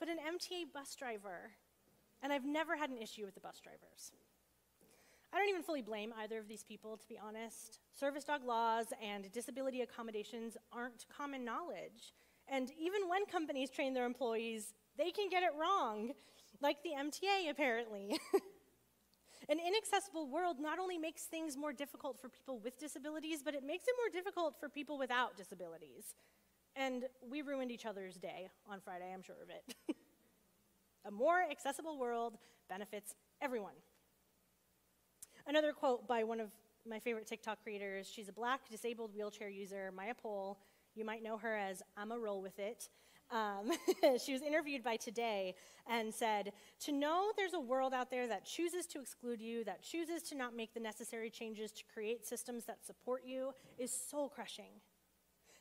but 0.00 0.08
an 0.08 0.16
MTA 0.16 0.72
bus 0.72 0.96
driver. 0.96 1.52
And 2.22 2.32
I've 2.32 2.44
never 2.44 2.76
had 2.76 2.90
an 2.90 2.98
issue 2.98 3.24
with 3.24 3.34
the 3.34 3.40
bus 3.40 3.60
drivers. 3.60 4.12
I 5.32 5.38
don't 5.38 5.48
even 5.48 5.62
fully 5.62 5.82
blame 5.82 6.12
either 6.18 6.38
of 6.38 6.48
these 6.48 6.62
people, 6.62 6.96
to 6.96 7.08
be 7.08 7.18
honest. 7.18 7.78
Service 7.98 8.24
dog 8.24 8.44
laws 8.44 8.86
and 9.02 9.30
disability 9.32 9.80
accommodations 9.80 10.56
aren't 10.72 11.06
common 11.14 11.44
knowledge. 11.44 12.14
And 12.48 12.70
even 12.78 13.08
when 13.08 13.24
companies 13.26 13.70
train 13.70 13.94
their 13.94 14.04
employees, 14.04 14.74
they 14.98 15.10
can 15.10 15.30
get 15.30 15.42
it 15.42 15.50
wrong, 15.58 16.12
like 16.60 16.82
the 16.82 16.90
MTA 16.90 17.50
apparently. 17.50 18.18
An 19.48 19.58
inaccessible 19.58 20.28
world 20.28 20.58
not 20.60 20.78
only 20.78 20.98
makes 20.98 21.24
things 21.24 21.56
more 21.56 21.72
difficult 21.72 22.20
for 22.20 22.28
people 22.28 22.58
with 22.58 22.78
disabilities, 22.78 23.42
but 23.44 23.54
it 23.54 23.64
makes 23.64 23.84
it 23.88 23.94
more 23.98 24.10
difficult 24.12 24.58
for 24.58 24.68
people 24.68 24.98
without 24.98 25.36
disabilities. 25.36 26.14
And 26.76 27.04
we 27.28 27.42
ruined 27.42 27.70
each 27.70 27.86
other's 27.86 28.16
day 28.16 28.48
on 28.70 28.80
Friday, 28.80 29.12
I'm 29.12 29.22
sure 29.22 29.36
of 29.42 29.50
it. 29.50 29.96
A 31.04 31.10
more 31.10 31.42
accessible 31.50 31.98
world 31.98 32.38
benefits 32.68 33.14
everyone. 33.40 33.74
Another 35.46 35.72
quote 35.72 36.06
by 36.06 36.22
one 36.22 36.38
of 36.38 36.50
my 36.88 37.00
favorite 37.00 37.26
TikTok 37.26 37.62
creators. 37.62 38.08
She's 38.08 38.28
a 38.28 38.32
black 38.32 38.68
disabled 38.70 39.12
wheelchair 39.14 39.48
user, 39.48 39.92
Maya 39.94 40.14
Pole. 40.14 40.58
You 40.94 41.04
might 41.04 41.22
know 41.22 41.36
her 41.38 41.56
as 41.56 41.82
I'm 41.96 42.12
a 42.12 42.18
roll 42.18 42.40
with 42.40 42.58
it. 42.58 42.88
Um, 43.32 43.72
she 44.24 44.32
was 44.34 44.42
interviewed 44.42 44.84
by 44.84 44.96
Today 44.96 45.54
and 45.88 46.12
said, 46.12 46.52
To 46.80 46.92
know 46.92 47.32
there's 47.36 47.54
a 47.54 47.60
world 47.60 47.94
out 47.94 48.10
there 48.10 48.28
that 48.28 48.44
chooses 48.44 48.86
to 48.88 49.00
exclude 49.00 49.40
you, 49.40 49.64
that 49.64 49.82
chooses 49.82 50.22
to 50.24 50.36
not 50.36 50.54
make 50.54 50.74
the 50.74 50.80
necessary 50.80 51.30
changes 51.30 51.72
to 51.72 51.84
create 51.92 52.26
systems 52.26 52.66
that 52.66 52.84
support 52.84 53.22
you, 53.24 53.54
is 53.78 53.90
soul 53.90 54.28
crushing. 54.28 54.80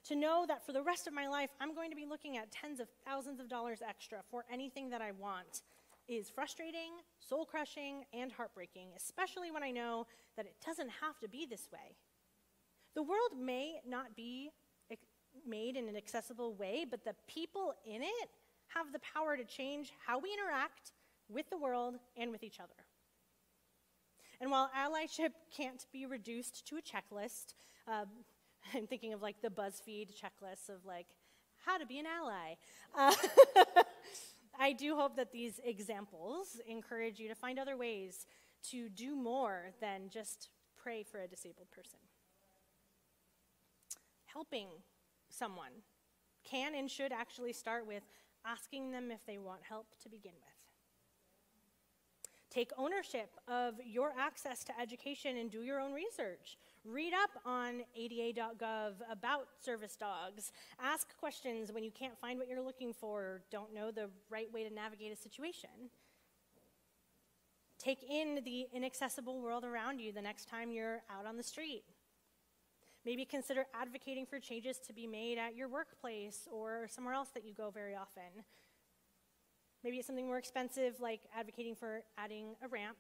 To 0.06 0.16
know 0.16 0.46
that 0.48 0.66
for 0.66 0.74
the 0.74 0.82
rest 0.82 1.08
of 1.08 1.14
my 1.14 1.28
life, 1.28 1.52
I'm 1.62 1.74
going 1.74 1.92
to 1.92 1.96
be 1.96 2.06
looking 2.06 2.38
at 2.38 2.52
tens 2.52 2.80
of 2.80 2.88
thousands 3.06 3.40
of 3.40 3.48
dollars 3.48 3.80
extra 3.88 4.20
for 4.30 4.44
anything 4.52 4.90
that 4.90 5.02
I 5.02 5.12
want 5.12 5.62
is 6.08 6.30
frustrating, 6.30 6.92
soul 7.20 7.46
crushing, 7.46 8.04
and 8.12 8.32
heartbreaking, 8.32 8.90
especially 8.98 9.52
when 9.52 9.64
I 9.64 9.72
know 9.72 10.08
that 10.36 10.46
it 10.46 10.56
doesn't 10.66 10.90
have 11.02 11.18
to 11.20 11.30
be 11.30 11.46
this 11.46 11.70
way. 11.72 11.96
The 12.96 13.04
world 13.04 13.32
may 13.40 13.80
not 13.88 14.16
be 14.16 14.50
made 15.48 15.76
in 15.76 15.88
an 15.88 15.96
accessible 15.96 16.54
way, 16.54 16.86
but 16.90 17.04
the 17.04 17.16
people 17.28 17.74
in 17.86 18.02
it 18.02 18.30
have 18.70 18.92
the 18.92 19.00
power 19.00 19.36
to 19.36 19.44
change 19.44 19.92
how 20.06 20.20
we 20.20 20.34
interact 20.34 20.94
with 21.30 21.50
the 21.50 21.58
world 21.58 21.96
and 22.18 22.32
with 22.32 22.44
each 22.44 22.60
other. 22.60 22.74
And 24.40 24.50
while 24.50 24.72
allyship 24.78 25.32
can't 25.56 25.86
be 25.94 26.06
reduced 26.06 26.68
to 26.68 26.78
a 26.78 26.82
checklist, 26.82 27.54
uh, 27.88 28.06
I'm 28.74 28.88
thinking 28.88 29.14
of 29.14 29.22
like 29.22 29.42
the 29.42 29.50
BuzzFeed 29.50 30.10
checklist 30.12 30.70
of 30.70 30.86
like 30.86 31.08
how 31.66 31.78
to 31.78 31.86
be 31.86 32.00
an 32.00 32.06
ally. 32.06 32.56
Uh, 32.96 33.14
I 34.60 34.74
do 34.74 34.96
hope 34.96 35.16
that 35.16 35.32
these 35.32 35.60
examples 35.64 36.60
encourage 36.68 37.20
you 37.20 37.28
to 37.30 37.36
find 37.36 37.60
other 37.60 37.78
ways 37.78 38.26
to 38.70 38.90
do 38.90 39.16
more 39.16 39.72
than 39.80 40.10
just 40.10 40.50
pray 40.76 41.04
for 41.04 41.22
a 41.22 41.28
disabled 41.28 41.70
person. 41.72 42.00
Helping 44.26 44.68
someone 45.34 45.72
can 46.44 46.76
and 46.76 46.90
should 46.90 47.12
actually 47.12 47.54
start 47.54 47.86
with 47.88 48.04
asking 48.46 48.92
them 48.92 49.12
if 49.12 49.26
they 49.26 49.38
want 49.38 49.62
help 49.68 49.88
to 50.04 50.10
begin 50.10 50.34
with. 50.42 50.62
Take 52.50 52.72
ownership 52.78 53.30
of 53.48 53.76
your 53.86 54.12
access 54.20 54.66
to 54.66 54.78
education 54.78 55.38
and 55.38 55.50
do 55.50 55.62
your 55.62 55.80
own 55.80 55.94
research. 55.94 56.58
Read 56.84 57.14
up 57.14 57.30
on 57.46 57.84
ada.gov 57.96 58.96
about 59.10 59.48
service 59.64 59.96
dogs. 59.96 60.52
Ask 60.78 61.18
questions 61.18 61.72
when 61.72 61.82
you 61.82 61.92
can't 61.92 62.18
find 62.18 62.38
what 62.38 62.50
you're 62.50 62.62
looking 62.62 62.94
for 62.94 63.22
or 63.22 63.42
don't 63.52 63.74
know 63.74 63.90
the 63.90 64.10
right 64.30 64.52
way 64.52 64.68
to 64.68 64.74
navigate 64.74 65.14
a 65.14 65.16
situation. 65.16 65.70
Take 67.80 68.04
in 68.04 68.42
the 68.44 68.68
inaccessible 68.74 69.40
world 69.40 69.64
around 69.64 70.00
you 70.00 70.12
the 70.12 70.22
next 70.22 70.50
time 70.50 70.72
you're 70.72 71.04
out 71.10 71.26
on 71.26 71.38
the 71.38 71.44
street. 71.44 71.84
Maybe 73.04 73.26
consider 73.26 73.66
advocating 73.74 74.28
for 74.28 74.40
changes 74.40 74.78
to 74.86 74.94
be 74.94 75.08
made 75.08 75.40
at 75.40 75.56
your 75.56 75.68
workplace 75.68 76.48
or 76.52 76.88
somewhere 76.88 77.16
else 77.16 77.30
that 77.34 77.44
you 77.44 77.54
go 77.54 77.72
very 77.72 77.96
often. 77.96 78.46
Maybe 79.84 79.98
it's 79.98 80.06
something 80.06 80.28
more 80.28 80.38
expensive, 80.38 81.00
like 81.00 81.22
advocating 81.36 81.76
for 81.76 82.04
adding 82.18 82.56
a 82.64 82.68
ramp. 82.68 82.98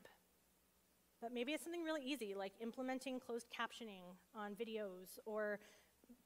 But 1.21 1.31
maybe 1.31 1.51
it's 1.51 1.63
something 1.63 1.83
really 1.83 2.01
easy, 2.03 2.33
like 2.33 2.53
implementing 2.59 3.19
closed 3.19 3.45
captioning 3.51 4.01
on 4.35 4.55
videos 4.55 5.19
or 5.25 5.59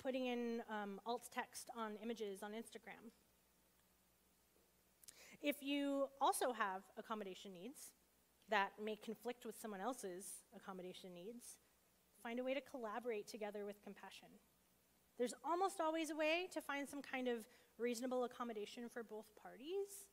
putting 0.02 0.28
in 0.28 0.62
um, 0.70 1.02
alt 1.06 1.28
text 1.34 1.70
on 1.76 1.98
images 2.02 2.42
on 2.42 2.52
Instagram. 2.52 3.12
If 5.42 5.62
you 5.62 6.08
also 6.22 6.54
have 6.54 6.84
accommodation 6.98 7.54
needs 7.54 7.92
that 8.50 8.70
may 8.82 8.96
conflict 8.96 9.46
with 9.46 9.60
someone 9.60 9.82
else's 9.82 10.26
accommodation 10.56 11.14
needs, 11.14 11.58
find 12.26 12.40
a 12.40 12.44
way 12.44 12.56
to 12.56 12.62
collaborate 12.62 13.28
together 13.28 13.66
with 13.68 13.84
compassion. 13.84 14.30
There's 15.20 15.36
almost 15.48 15.80
always 15.80 16.10
a 16.10 16.16
way 16.16 16.48
to 16.54 16.60
find 16.60 16.90
some 16.90 17.04
kind 17.04 17.28
of 17.28 17.46
reasonable 17.78 18.24
accommodation 18.24 18.90
for 18.92 19.04
both 19.04 19.28
parties. 19.40 20.10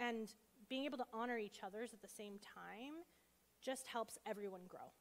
And 0.00 0.32
being 0.70 0.86
able 0.86 0.96
to 0.96 1.04
honor 1.12 1.36
each 1.36 1.58
other's 1.62 1.92
at 1.92 2.00
the 2.00 2.08
same 2.08 2.38
time 2.38 3.04
just 3.60 3.86
helps 3.86 4.16
everyone 4.24 4.62
grow. 4.66 4.92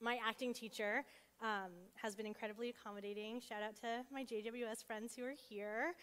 My 0.00 0.18
acting 0.24 0.54
teacher 0.54 1.02
um, 1.42 1.72
has 1.96 2.14
been 2.14 2.26
incredibly 2.26 2.68
accommodating. 2.68 3.40
Shout 3.40 3.64
out 3.64 3.74
to 3.80 4.04
my 4.12 4.22
JWS 4.22 4.84
friends 4.86 5.16
who 5.16 5.24
are 5.24 5.34
here. 5.48 5.94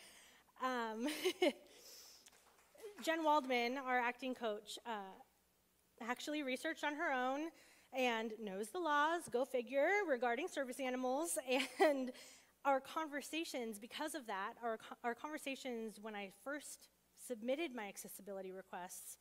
Um, 0.61 1.07
Jen 3.01 3.23
Waldman, 3.23 3.77
our 3.77 3.99
acting 3.99 4.35
coach, 4.35 4.77
uh, 4.85 5.15
actually 6.05 6.43
researched 6.43 6.83
on 6.83 6.93
her 6.95 7.13
own 7.13 7.51
and 7.95 8.33
knows 8.41 8.69
the 8.69 8.79
laws, 8.79 9.21
go 9.31 9.45
figure, 9.45 9.89
regarding 10.07 10.47
service 10.47 10.79
animals. 10.79 11.37
And 11.79 12.11
our 12.65 12.79
conversations, 12.79 13.77
because 13.77 14.15
of 14.15 14.25
that, 14.27 14.53
our, 14.63 14.79
our 15.03 15.13
conversations 15.13 15.99
when 16.01 16.15
I 16.15 16.31
first 16.43 16.89
submitted 17.27 17.75
my 17.75 17.87
accessibility 17.87 18.51
requests 18.51 19.17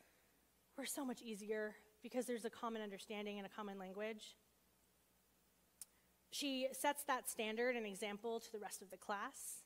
were 0.79 0.87
so 0.87 1.05
much 1.05 1.21
easier 1.21 1.75
because 2.03 2.27
there's 2.27 2.45
a 2.45 2.51
common 2.51 2.83
understanding 2.83 3.39
and 3.39 3.47
a 3.47 3.51
common 3.51 3.79
language. 3.79 4.37
She 6.31 6.69
sets 6.73 7.05
that 7.05 7.29
standard 7.31 7.77
and 7.77 7.87
example 7.87 8.41
to 8.41 8.51
the 8.51 8.59
rest 8.59 8.83
of 8.83 8.91
the 8.91 8.97
class. 8.97 9.63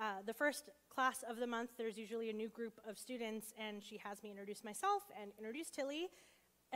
Uh, 0.00 0.22
the 0.24 0.34
first 0.34 0.70
class 0.88 1.24
of 1.28 1.38
the 1.38 1.46
month, 1.46 1.70
there's 1.78 1.98
usually 1.98 2.30
a 2.30 2.32
new 2.32 2.48
group 2.48 2.80
of 2.88 2.98
students, 2.98 3.52
and 3.58 3.82
she 3.82 3.98
has 3.98 4.22
me 4.22 4.30
introduce 4.30 4.62
myself 4.62 5.02
and 5.20 5.32
introduce 5.38 5.70
Tilly. 5.70 6.08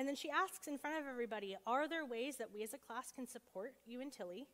And 0.01 0.09
then 0.09 0.17
she 0.17 0.31
asks 0.31 0.67
in 0.67 0.79
front 0.79 0.97
of 0.97 1.07
everybody 1.07 1.59
Are 1.67 1.87
there 1.87 2.07
ways 2.07 2.37
that 2.39 2.49
we 2.51 2.63
as 2.63 2.73
a 2.73 2.79
class 2.79 3.13
can 3.15 3.29
support 3.29 3.75
you 3.85 4.01
and 4.01 4.11
Tilly? 4.11 4.47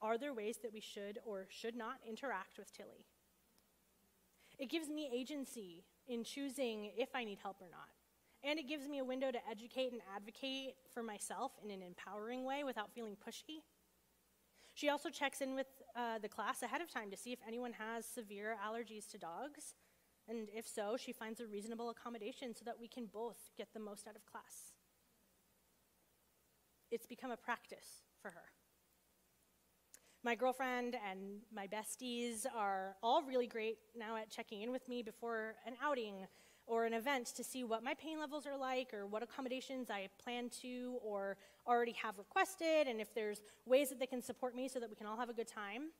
Are 0.00 0.16
there 0.16 0.32
ways 0.32 0.56
that 0.62 0.72
we 0.72 0.80
should 0.80 1.18
or 1.26 1.46
should 1.50 1.76
not 1.76 1.96
interact 2.08 2.56
with 2.56 2.72
Tilly? 2.72 3.04
It 4.58 4.70
gives 4.70 4.88
me 4.88 5.10
agency 5.14 5.84
in 6.08 6.24
choosing 6.24 6.92
if 6.96 7.10
I 7.14 7.24
need 7.24 7.40
help 7.42 7.58
or 7.60 7.68
not. 7.70 7.90
And 8.42 8.58
it 8.58 8.66
gives 8.66 8.88
me 8.88 9.00
a 9.00 9.04
window 9.04 9.30
to 9.30 9.38
educate 9.50 9.92
and 9.92 10.00
advocate 10.16 10.76
for 10.94 11.02
myself 11.02 11.52
in 11.62 11.70
an 11.70 11.82
empowering 11.82 12.46
way 12.46 12.64
without 12.64 12.90
feeling 12.94 13.18
pushy. 13.22 13.60
She 14.74 14.88
also 14.88 15.10
checks 15.10 15.42
in 15.42 15.54
with 15.54 15.66
uh, 15.94 16.20
the 16.20 16.28
class 16.30 16.62
ahead 16.62 16.80
of 16.80 16.90
time 16.90 17.10
to 17.10 17.18
see 17.18 17.32
if 17.32 17.40
anyone 17.46 17.74
has 17.74 18.06
severe 18.06 18.56
allergies 18.66 19.06
to 19.10 19.18
dogs. 19.18 19.74
And 20.30 20.48
if 20.54 20.68
so, 20.68 20.96
she 20.96 21.12
finds 21.12 21.40
a 21.40 21.46
reasonable 21.46 21.90
accommodation 21.90 22.54
so 22.54 22.64
that 22.64 22.78
we 22.80 22.86
can 22.86 23.06
both 23.06 23.50
get 23.58 23.74
the 23.74 23.80
most 23.80 24.06
out 24.06 24.14
of 24.14 24.24
class. 24.24 24.74
It's 26.92 27.04
become 27.04 27.32
a 27.32 27.36
practice 27.36 28.04
for 28.22 28.30
her. 28.30 28.44
My 30.22 30.36
girlfriend 30.36 30.96
and 31.10 31.40
my 31.52 31.66
besties 31.66 32.46
are 32.54 32.94
all 33.02 33.24
really 33.24 33.48
great 33.48 33.78
now 33.98 34.16
at 34.16 34.30
checking 34.30 34.62
in 34.62 34.70
with 34.70 34.86
me 34.88 35.02
before 35.02 35.56
an 35.66 35.74
outing 35.82 36.26
or 36.66 36.84
an 36.84 36.94
event 36.94 37.26
to 37.34 37.42
see 37.42 37.64
what 37.64 37.82
my 37.82 37.94
pain 37.94 38.20
levels 38.20 38.46
are 38.46 38.56
like 38.56 38.94
or 38.94 39.06
what 39.06 39.24
accommodations 39.24 39.90
I 39.90 40.08
plan 40.22 40.48
to 40.62 40.98
or 41.02 41.38
already 41.66 41.96
have 42.00 42.18
requested 42.18 42.86
and 42.86 43.00
if 43.00 43.12
there's 43.14 43.40
ways 43.66 43.88
that 43.88 43.98
they 43.98 44.06
can 44.06 44.22
support 44.22 44.54
me 44.54 44.68
so 44.68 44.78
that 44.78 44.88
we 44.88 44.94
can 44.94 45.06
all 45.08 45.16
have 45.16 45.30
a 45.30 45.34
good 45.34 45.48
time. 45.48 45.90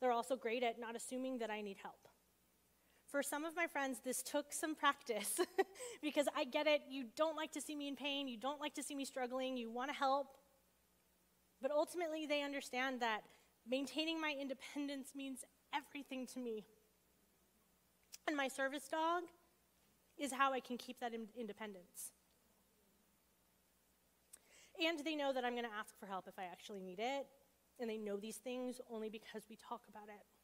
They're 0.00 0.12
also 0.12 0.36
great 0.36 0.62
at 0.62 0.78
not 0.78 0.94
assuming 0.94 1.38
that 1.38 1.50
I 1.50 1.62
need 1.62 1.78
help. 1.82 2.06
For 3.10 3.22
some 3.22 3.44
of 3.44 3.56
my 3.56 3.66
friends, 3.66 4.00
this 4.04 4.22
took 4.22 4.52
some 4.52 4.74
practice 4.74 5.40
because 6.02 6.26
I 6.36 6.44
get 6.44 6.66
it. 6.66 6.82
You 6.88 7.06
don't 7.16 7.36
like 7.36 7.52
to 7.52 7.60
see 7.60 7.74
me 7.74 7.88
in 7.88 7.96
pain, 7.96 8.28
you 8.28 8.36
don't 8.36 8.60
like 8.60 8.74
to 8.74 8.82
see 8.82 8.94
me 8.94 9.04
struggling, 9.04 9.56
you 9.56 9.70
want 9.70 9.90
to 9.90 9.96
help, 9.96 10.36
but 11.60 11.70
ultimately, 11.70 12.26
they 12.26 12.42
understand 12.42 13.00
that 13.00 13.20
maintaining 13.68 14.20
my 14.20 14.34
independence 14.40 15.10
means 15.14 15.44
everything 15.74 16.26
to 16.28 16.40
me. 16.40 16.64
And 18.26 18.36
my 18.36 18.48
service 18.48 18.88
dog 18.88 19.24
is 20.18 20.32
how 20.32 20.52
I 20.52 20.60
can 20.60 20.78
keep 20.78 21.00
that 21.00 21.12
in- 21.12 21.28
independence. 21.38 22.12
And 24.82 24.98
they 25.04 25.14
know 25.14 25.32
that 25.32 25.44
I'm 25.44 25.52
going 25.52 25.64
to 25.64 25.76
ask 25.78 25.98
for 25.98 26.06
help 26.06 26.26
if 26.26 26.38
I 26.38 26.44
actually 26.44 26.80
need 26.80 26.98
it. 26.98 27.26
And 27.78 27.88
they 27.88 27.98
know 27.98 28.16
these 28.16 28.36
things 28.36 28.80
only 28.90 29.10
because 29.10 29.42
we 29.48 29.56
talk 29.56 29.82
about 29.88 30.08
it. 30.08 30.39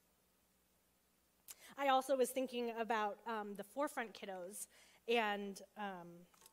I 1.78 1.88
also 1.88 2.16
was 2.16 2.30
thinking 2.30 2.72
about 2.80 3.18
um, 3.26 3.54
the 3.54 3.64
forefront 3.64 4.14
kiddos, 4.14 4.66
and 5.08 5.60
um, 5.76 6.08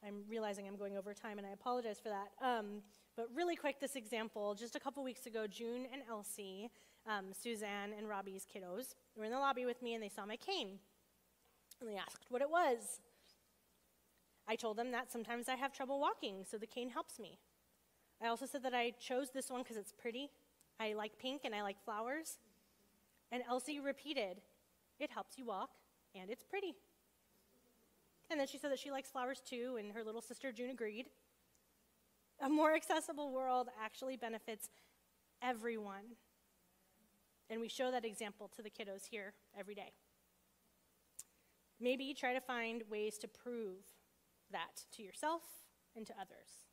I'm 0.06 0.24
realizing 0.30 0.68
I'm 0.68 0.76
going 0.76 0.98
over 0.98 1.14
time, 1.14 1.38
and 1.38 1.48
I 1.48 1.52
apologize 1.52 2.00
for 2.00 2.10
that. 2.10 2.32
Um, 2.42 2.82
but 3.16 3.30
really 3.34 3.56
quick, 3.56 3.80
this 3.80 3.96
example 3.96 4.56
just 4.56 4.76
a 4.76 4.80
couple 4.80 5.04
weeks 5.04 5.26
ago, 5.26 5.46
June 5.48 5.86
and 5.94 6.02
Elsie, 6.10 6.72
um, 7.08 7.26
Suzanne 7.32 7.92
and 7.98 8.10
Robbie's 8.10 8.46
kiddos, 8.46 8.96
were 9.16 9.26
in 9.26 9.32
the 9.32 9.38
lobby 9.38 9.66
with 9.66 9.82
me 9.82 9.94
and 9.94 10.02
they 10.02 10.10
saw 10.10 10.26
my 10.26 10.36
cane. 10.36 10.80
And 11.80 11.90
they 11.90 11.96
asked 11.96 12.26
what 12.30 12.42
it 12.42 12.50
was. 12.50 13.02
I 14.48 14.56
told 14.56 14.78
them 14.78 14.92
that 14.92 15.12
sometimes 15.12 15.48
I 15.48 15.56
have 15.56 15.74
trouble 15.74 16.00
walking, 16.00 16.44
so 16.50 16.58
the 16.58 16.66
cane 16.66 16.90
helps 16.90 17.20
me. 17.20 17.38
I 18.22 18.28
also 18.28 18.46
said 18.46 18.64
that 18.64 18.74
I 18.74 18.94
chose 19.00 19.30
this 19.32 19.50
one 19.50 19.62
because 19.62 19.78
it's 19.78 19.94
pretty. 19.94 20.30
I 20.80 20.94
like 20.94 21.18
pink 21.20 21.42
and 21.46 21.54
I 21.54 21.62
like 21.62 21.84
flowers. 21.84 22.40
And 23.32 23.44
Elsie 23.48 23.80
repeated, 23.80 24.42
It 24.99 25.12
helps 25.12 25.38
you 25.38 25.45
walk 25.45 25.71
and 26.15 26.29
it's 26.29 26.43
pretty. 26.43 26.75
And 28.29 28.39
then 28.39 28.47
she 28.47 28.58
said 28.58 28.71
that 28.71 28.79
she 28.79 28.91
likes 28.91 29.10
flowers 29.12 29.41
too, 29.47 29.77
and 29.79 29.91
her 29.91 30.03
little 30.03 30.21
sister 30.21 30.51
June 30.51 30.69
agreed. 30.69 31.08
a 32.41 32.49
more 32.49 32.75
accessible 32.75 33.32
world 33.32 33.69
actually 33.82 34.17
benefits 34.17 34.69
everyone. 35.41 36.17
And 37.49 37.62
we 37.62 37.67
show 37.67 37.91
that 37.91 38.06
example 38.06 38.49
to 38.56 38.62
the 38.62 38.69
kiddos 38.69 39.06
here 39.10 39.34
every 39.58 39.75
day. 39.75 39.91
Maybe 41.79 42.13
try 42.13 42.34
to 42.34 42.41
find 42.41 42.84
ways 42.89 43.17
to 43.19 43.27
prove 43.27 43.84
that 44.51 44.84
to 44.95 45.03
yourself 45.03 45.41
and 45.95 46.06
to 46.08 46.13
others. 46.13 46.67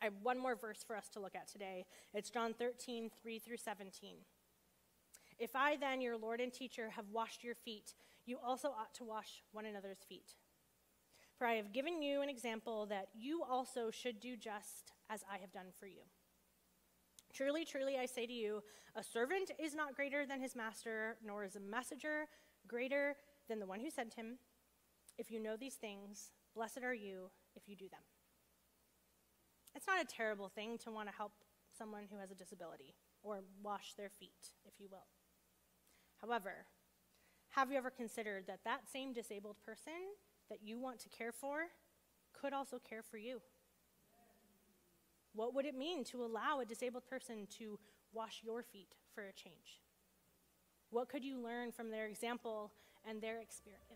I 0.00 0.04
have 0.04 0.14
one 0.22 0.38
more 0.38 0.54
verse 0.54 0.84
for 0.86 0.96
us 0.96 1.08
to 1.10 1.20
look 1.20 1.34
at 1.34 1.48
today. 1.48 1.84
It's 2.14 2.30
John 2.30 2.54
13, 2.54 3.10
3 3.22 3.38
through 3.38 3.56
17. 3.56 4.16
If 5.38 5.54
I, 5.54 5.76
then, 5.76 6.00
your 6.00 6.16
Lord 6.16 6.40
and 6.40 6.52
teacher, 6.52 6.90
have 6.90 7.06
washed 7.12 7.44
your 7.44 7.54
feet, 7.54 7.94
you 8.24 8.38
also 8.44 8.68
ought 8.68 8.94
to 8.94 9.04
wash 9.04 9.42
one 9.52 9.66
another's 9.66 10.04
feet. 10.08 10.34
For 11.38 11.46
I 11.46 11.54
have 11.54 11.72
given 11.72 12.02
you 12.02 12.22
an 12.22 12.30
example 12.30 12.86
that 12.86 13.08
you 13.14 13.42
also 13.42 13.90
should 13.90 14.20
do 14.20 14.36
just 14.36 14.92
as 15.10 15.22
I 15.30 15.36
have 15.38 15.52
done 15.52 15.66
for 15.78 15.86
you. 15.86 16.00
Truly, 17.34 17.66
truly, 17.66 17.98
I 17.98 18.06
say 18.06 18.26
to 18.26 18.32
you, 18.32 18.62
a 18.94 19.04
servant 19.04 19.50
is 19.62 19.74
not 19.74 19.94
greater 19.94 20.24
than 20.24 20.40
his 20.40 20.56
master, 20.56 21.18
nor 21.22 21.44
is 21.44 21.56
a 21.56 21.60
messenger 21.60 22.26
greater 22.66 23.16
than 23.48 23.60
the 23.60 23.66
one 23.66 23.80
who 23.80 23.90
sent 23.90 24.14
him. 24.14 24.38
If 25.18 25.30
you 25.30 25.38
know 25.42 25.56
these 25.56 25.74
things, 25.74 26.30
blessed 26.54 26.82
are 26.82 26.94
you 26.94 27.30
if 27.54 27.68
you 27.68 27.76
do 27.76 27.88
them. 27.90 28.00
It's 29.74 29.86
not 29.86 30.00
a 30.00 30.06
terrible 30.06 30.48
thing 30.48 30.78
to 30.78 30.90
want 30.90 31.10
to 31.10 31.14
help 31.14 31.32
someone 31.76 32.04
who 32.10 32.18
has 32.18 32.30
a 32.30 32.34
disability 32.34 32.94
or 33.22 33.40
wash 33.62 33.92
their 33.98 34.08
feet, 34.08 34.52
if 34.64 34.72
you 34.78 34.88
will. 34.90 35.06
However, 36.20 36.66
have 37.50 37.70
you 37.70 37.78
ever 37.78 37.90
considered 37.90 38.46
that 38.46 38.60
that 38.64 38.88
same 38.90 39.12
disabled 39.12 39.56
person 39.64 39.92
that 40.48 40.58
you 40.62 40.78
want 40.78 41.00
to 41.00 41.08
care 41.08 41.32
for 41.32 41.66
could 42.32 42.52
also 42.52 42.78
care 42.78 43.02
for 43.02 43.16
you? 43.16 43.40
What 45.34 45.54
would 45.54 45.66
it 45.66 45.76
mean 45.76 46.04
to 46.04 46.24
allow 46.24 46.60
a 46.60 46.64
disabled 46.64 47.06
person 47.06 47.46
to 47.58 47.78
wash 48.12 48.40
your 48.42 48.62
feet 48.62 48.94
for 49.14 49.22
a 49.22 49.32
change? 49.32 49.80
What 50.90 51.08
could 51.08 51.24
you 51.24 51.38
learn 51.38 51.72
from 51.72 51.90
their 51.90 52.06
example 52.06 52.72
and 53.08 53.20
their 53.20 53.40
experience? 53.40 53.95